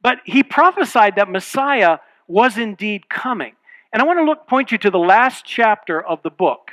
But 0.02 0.18
he 0.24 0.42
prophesied 0.42 1.16
that 1.16 1.30
Messiah 1.30 1.98
was 2.26 2.56
indeed 2.56 3.08
coming. 3.08 3.54
And 3.92 4.02
I 4.02 4.06
want 4.06 4.18
to 4.18 4.24
look 4.24 4.46
point 4.46 4.72
you 4.72 4.78
to 4.78 4.90
the 4.90 4.98
last 4.98 5.44
chapter 5.44 6.00
of 6.00 6.22
the 6.22 6.30
book. 6.30 6.72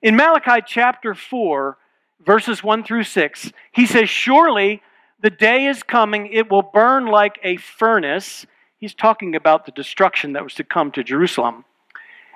In 0.00 0.16
Malachi 0.16 0.64
chapter 0.66 1.14
4, 1.14 1.76
verses 2.24 2.62
1 2.62 2.84
through 2.84 3.04
6, 3.04 3.52
he 3.72 3.86
says, 3.86 4.08
Surely 4.08 4.82
the 5.20 5.30
day 5.30 5.66
is 5.66 5.82
coming, 5.82 6.26
it 6.32 6.50
will 6.50 6.62
burn 6.62 7.06
like 7.06 7.38
a 7.42 7.56
furnace. 7.56 8.46
He's 8.78 8.94
talking 8.94 9.36
about 9.36 9.66
the 9.66 9.72
destruction 9.72 10.32
that 10.32 10.42
was 10.42 10.54
to 10.54 10.64
come 10.64 10.90
to 10.92 11.04
Jerusalem. 11.04 11.64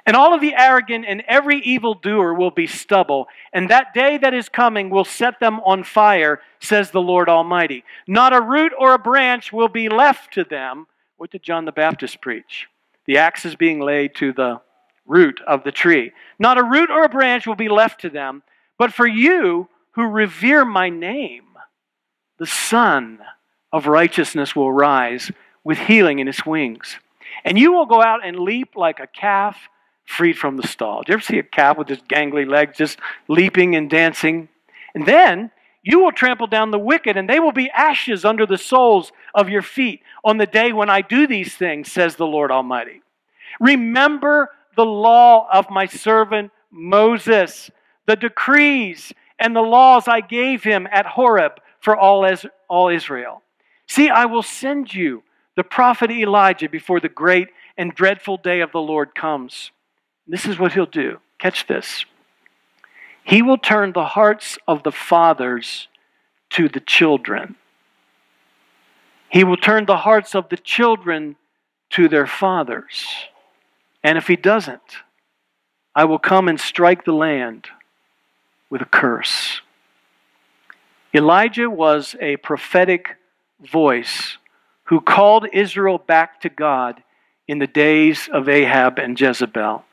And 0.07 0.16
all 0.16 0.33
of 0.33 0.40
the 0.40 0.55
arrogant 0.55 1.05
and 1.09 1.25
every 1.27 1.59
evildoer 1.62 2.33
will 2.33 2.53
be 2.53 2.68
stubble, 2.68 3.27
and 3.53 3.68
that 3.70 3.92
day 3.92 4.18
that 4.18 4.35
is 4.35 4.49
coming 4.49 4.88
will 4.88 5.05
set 5.05 5.40
them 5.40 5.59
on 5.64 5.83
fire, 5.83 6.40
says 6.61 6.92
the 6.92 7.01
Lord 7.01 7.29
Almighty. 7.29 7.83
Not 8.07 8.33
a 8.33 8.40
root 8.40 8.72
or 8.79 8.94
a 8.94 8.99
branch 9.01 9.53
will 9.53 9.68
be 9.68 9.88
left 9.88 10.33
to 10.35 10.44
them. 10.44 10.87
What 11.16 11.33
did 11.33 11.42
John 11.42 11.64
the 11.64 11.72
Baptist 11.72 12.20
preach? 12.20 12.68
The 13.07 13.18
axe 13.18 13.44
is 13.44 13.57
being 13.57 13.81
laid 13.81 14.14
to 14.16 14.33
the 14.33 14.61
root 15.07 15.40
of 15.44 15.64
the 15.64 15.72
tree. 15.72 16.12
Not 16.38 16.59
a 16.59 16.62
root 16.62 16.90
or 16.90 17.03
a 17.05 17.09
branch 17.09 17.46
will 17.46 17.57
be 17.57 17.68
left 17.68 18.01
to 18.03 18.11
them, 18.11 18.44
but 18.79 18.92
for 18.92 19.09
you 19.09 19.68
who 19.96 20.06
revere 20.06 20.64
my 20.64 20.90
name, 20.90 21.44
the 22.38 22.46
Sun 22.46 23.18
of 23.72 23.87
righteousness 23.87 24.54
will 24.54 24.70
rise 24.70 25.32
with 25.64 25.78
healing 25.78 26.18
in 26.18 26.28
its 26.28 26.44
wings. 26.44 26.98
And 27.44 27.59
you 27.59 27.72
will 27.72 27.87
go 27.87 28.02
out 28.02 28.24
and 28.24 28.38
leap 28.38 28.76
like 28.76 29.00
a 29.00 29.06
calf 29.06 29.56
freed 30.04 30.38
from 30.38 30.59
the 30.59 30.68
stall. 30.68 31.02
Do 31.02 31.11
you 31.11 31.14
ever 31.14 31.22
see 31.22 31.38
a 31.38 31.42
calf 31.42 31.78
with 31.78 31.88
his 31.88 32.00
gangly 32.02 32.46
legs 32.46 32.76
just 32.76 32.98
leaping 33.26 33.74
and 33.74 33.88
dancing? 33.88 34.50
And 34.94 35.06
then 35.06 35.50
you 35.82 36.00
will 36.00 36.12
trample 36.12 36.46
down 36.46 36.72
the 36.72 36.78
wicked, 36.78 37.16
and 37.16 37.28
they 37.28 37.40
will 37.40 37.52
be 37.52 37.70
ashes 37.70 38.24
under 38.24 38.44
the 38.44 38.59
soles 38.59 39.12
of 39.35 39.48
your 39.48 39.62
feet 39.62 40.02
on 40.22 40.37
the 40.37 40.46
day 40.46 40.72
when 40.72 40.90
I 40.90 41.00
do 41.00 41.26
these 41.26 41.54
things, 41.54 41.90
says 41.90 42.16
the 42.16 42.26
Lord 42.26 42.50
Almighty. 42.50 43.00
Remember 43.61 44.50
the 44.76 44.85
law 44.85 45.48
of 45.50 45.70
my 45.70 45.87
servant 45.87 46.50
Moses, 46.70 47.70
the 48.06 48.16
decrees 48.16 49.14
and 49.38 49.55
the 49.55 49.61
laws 49.61 50.09
I 50.09 50.20
gave 50.20 50.64
him 50.64 50.88
at 50.90 51.07
Horeb 51.07 51.61
for 51.81 51.96
all, 51.96 52.29
all 52.68 52.88
Israel. 52.88 53.42
See, 53.87 54.09
I 54.09 54.25
will 54.27 54.42
send 54.42 54.94
you 54.94 55.22
the 55.57 55.64
prophet 55.64 56.11
Elijah 56.11 56.68
before 56.68 57.01
the 57.01 57.09
great 57.09 57.49
and 57.77 57.94
dreadful 57.94 58.37
day 58.37 58.61
of 58.61 58.72
the 58.72 58.81
Lord 58.81 59.14
comes. 59.14 59.70
This 60.27 60.46
is 60.46 60.59
what 60.59 60.72
he'll 60.72 60.87
do. 60.87 61.18
Catch 61.38 61.66
this. 61.66 62.05
He 63.25 63.42
will 63.42 63.59
turn 63.59 63.92
the 63.92 64.05
hearts 64.05 64.59
of 64.66 64.83
the 64.83 64.92
fathers 64.92 65.88
to 66.51 66.68
the 66.68 66.81
children. 66.81 67.57
He 69.29 69.44
will 69.44 69.57
turn 69.57 69.87
the 69.87 69.96
hearts 69.99 70.35
of 70.35 70.49
the 70.49 70.57
children 70.57 71.37
to 71.90 72.09
their 72.09 72.27
fathers. 72.27 73.05
And 74.03 74.16
if 74.16 74.29
he 74.29 74.37
doesn't, 74.37 74.81
I 75.94 76.05
will 76.05 76.18
come 76.18 76.49
and 76.49 76.61
strike 76.61 77.05
the 77.05 77.12
land 77.12 77.68
with 78.70 78.83
a 78.83 78.87
curse. 78.87 79.61
Elijah 81.14 81.70
was 81.70 82.14
a 82.20 82.37
prophetic 82.38 83.16
voice 83.61 84.38
who 84.85 85.00
called 85.00 85.46
Israel 85.52 85.98
back 85.98 86.40
to 86.42 86.48
God 86.48 87.02
in 87.48 87.59
the 87.59 87.66
days 87.66 88.29
of 88.33 88.48
Ahab 88.48 88.98
and 88.98 89.18
Jezebel. 89.18 89.85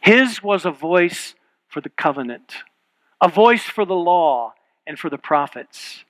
His 0.00 0.42
was 0.42 0.64
a 0.64 0.70
voice 0.70 1.34
for 1.68 1.80
the 1.80 1.90
covenant, 1.90 2.56
a 3.20 3.28
voice 3.28 3.64
for 3.64 3.84
the 3.84 3.94
law 3.94 4.54
and 4.86 4.98
for 4.98 5.10
the 5.10 5.18
prophets. 5.18 6.04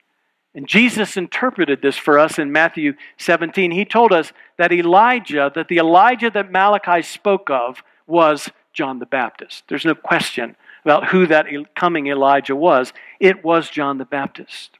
And 0.53 0.67
Jesus 0.67 1.15
interpreted 1.17 1.81
this 1.81 1.97
for 1.97 2.19
us 2.19 2.37
in 2.39 2.51
Matthew 2.51 2.93
17. 3.17 3.71
He 3.71 3.85
told 3.85 4.11
us 4.11 4.33
that 4.57 4.71
Elijah, 4.71 5.51
that 5.55 5.67
the 5.67 5.77
Elijah 5.77 6.29
that 6.29 6.51
Malachi 6.51 7.01
spoke 7.01 7.49
of, 7.49 7.83
was 8.07 8.49
John 8.73 8.99
the 8.99 9.05
Baptist. 9.05 9.63
There's 9.69 9.85
no 9.85 9.95
question 9.95 10.55
about 10.83 11.07
who 11.07 11.27
that 11.27 11.47
coming 11.75 12.07
Elijah 12.07 12.55
was. 12.55 12.93
It 13.19 13.43
was 13.43 13.69
John 13.69 13.97
the 13.97 14.05
Baptist. 14.05 14.77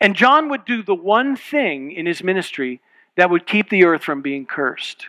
And 0.00 0.14
John 0.14 0.48
would 0.48 0.64
do 0.64 0.82
the 0.82 0.94
one 0.94 1.36
thing 1.36 1.92
in 1.92 2.06
his 2.06 2.22
ministry 2.22 2.80
that 3.16 3.30
would 3.30 3.46
keep 3.46 3.68
the 3.68 3.84
earth 3.84 4.02
from 4.02 4.22
being 4.22 4.46
cursed. 4.46 5.08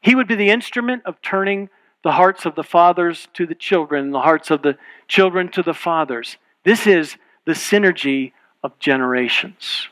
He 0.00 0.14
would 0.14 0.28
be 0.28 0.34
the 0.34 0.50
instrument 0.50 1.02
of 1.06 1.20
turning 1.22 1.70
the 2.04 2.12
hearts 2.12 2.44
of 2.44 2.54
the 2.54 2.64
fathers 2.64 3.28
to 3.34 3.46
the 3.46 3.54
children, 3.54 4.10
the 4.10 4.20
hearts 4.20 4.50
of 4.50 4.62
the 4.62 4.76
children 5.08 5.48
to 5.52 5.62
the 5.62 5.74
fathers. 5.74 6.36
This 6.64 6.86
is 6.86 7.16
the 7.44 7.52
synergy 7.52 8.32
of 8.62 8.78
generations. 8.78 9.88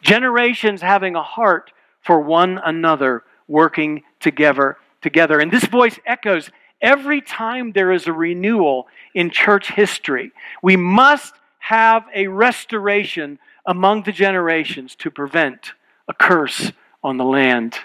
Generations 0.00 0.80
having 0.80 1.16
a 1.16 1.22
heart 1.22 1.72
for 2.00 2.20
one 2.20 2.60
another, 2.64 3.24
working 3.46 4.02
together. 4.20 4.76
Together, 5.00 5.38
and 5.38 5.52
this 5.52 5.64
voice 5.64 5.96
echoes 6.06 6.50
every 6.80 7.20
time 7.20 7.72
there 7.72 7.92
is 7.92 8.06
a 8.06 8.12
renewal 8.12 8.88
in 9.14 9.30
church 9.30 9.72
history. 9.72 10.32
We 10.62 10.76
must 10.76 11.34
have 11.58 12.04
a 12.14 12.28
restoration 12.28 13.38
among 13.66 14.04
the 14.04 14.12
generations 14.12 14.94
to 14.96 15.10
prevent 15.10 15.72
a 16.08 16.14
curse 16.14 16.72
on 17.02 17.16
the 17.16 17.24
land. 17.24 17.76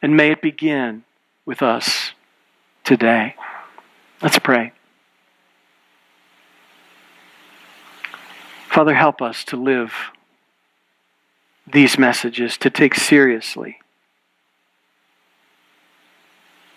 And 0.00 0.16
may 0.16 0.30
it 0.30 0.42
begin 0.42 1.04
with 1.44 1.62
us 1.62 2.12
today. 2.84 3.34
Let's 4.22 4.38
pray. 4.38 4.72
Father, 8.68 8.94
help 8.94 9.20
us 9.20 9.44
to 9.44 9.56
live 9.56 9.92
these 11.66 11.98
messages, 11.98 12.56
to 12.58 12.70
take 12.70 12.94
seriously 12.94 13.78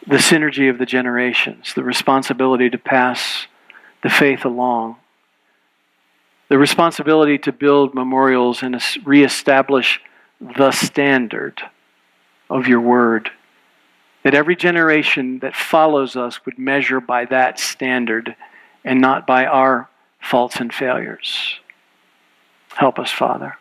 the 0.07 0.17
synergy 0.17 0.69
of 0.69 0.77
the 0.77 0.85
generations, 0.85 1.73
the 1.73 1.83
responsibility 1.83 2.69
to 2.69 2.77
pass 2.77 3.47
the 4.03 4.09
faith 4.09 4.45
along, 4.45 4.95
the 6.49 6.57
responsibility 6.57 7.37
to 7.37 7.51
build 7.51 7.93
memorials 7.93 8.63
and 8.63 8.81
reestablish 9.05 10.01
the 10.39 10.71
standard 10.71 11.61
of 12.49 12.67
your 12.67 12.81
word 12.81 13.31
that 14.23 14.33
every 14.33 14.55
generation 14.55 15.39
that 15.39 15.55
follows 15.55 16.15
us 16.15 16.45
would 16.45 16.57
measure 16.57 16.99
by 16.99 17.25
that 17.25 17.59
standard 17.59 18.35
and 18.83 19.01
not 19.01 19.25
by 19.25 19.45
our 19.45 19.89
faults 20.19 20.57
and 20.59 20.73
failures. 20.73 21.59
Help 22.73 22.99
us, 22.99 23.11
Father. 23.11 23.57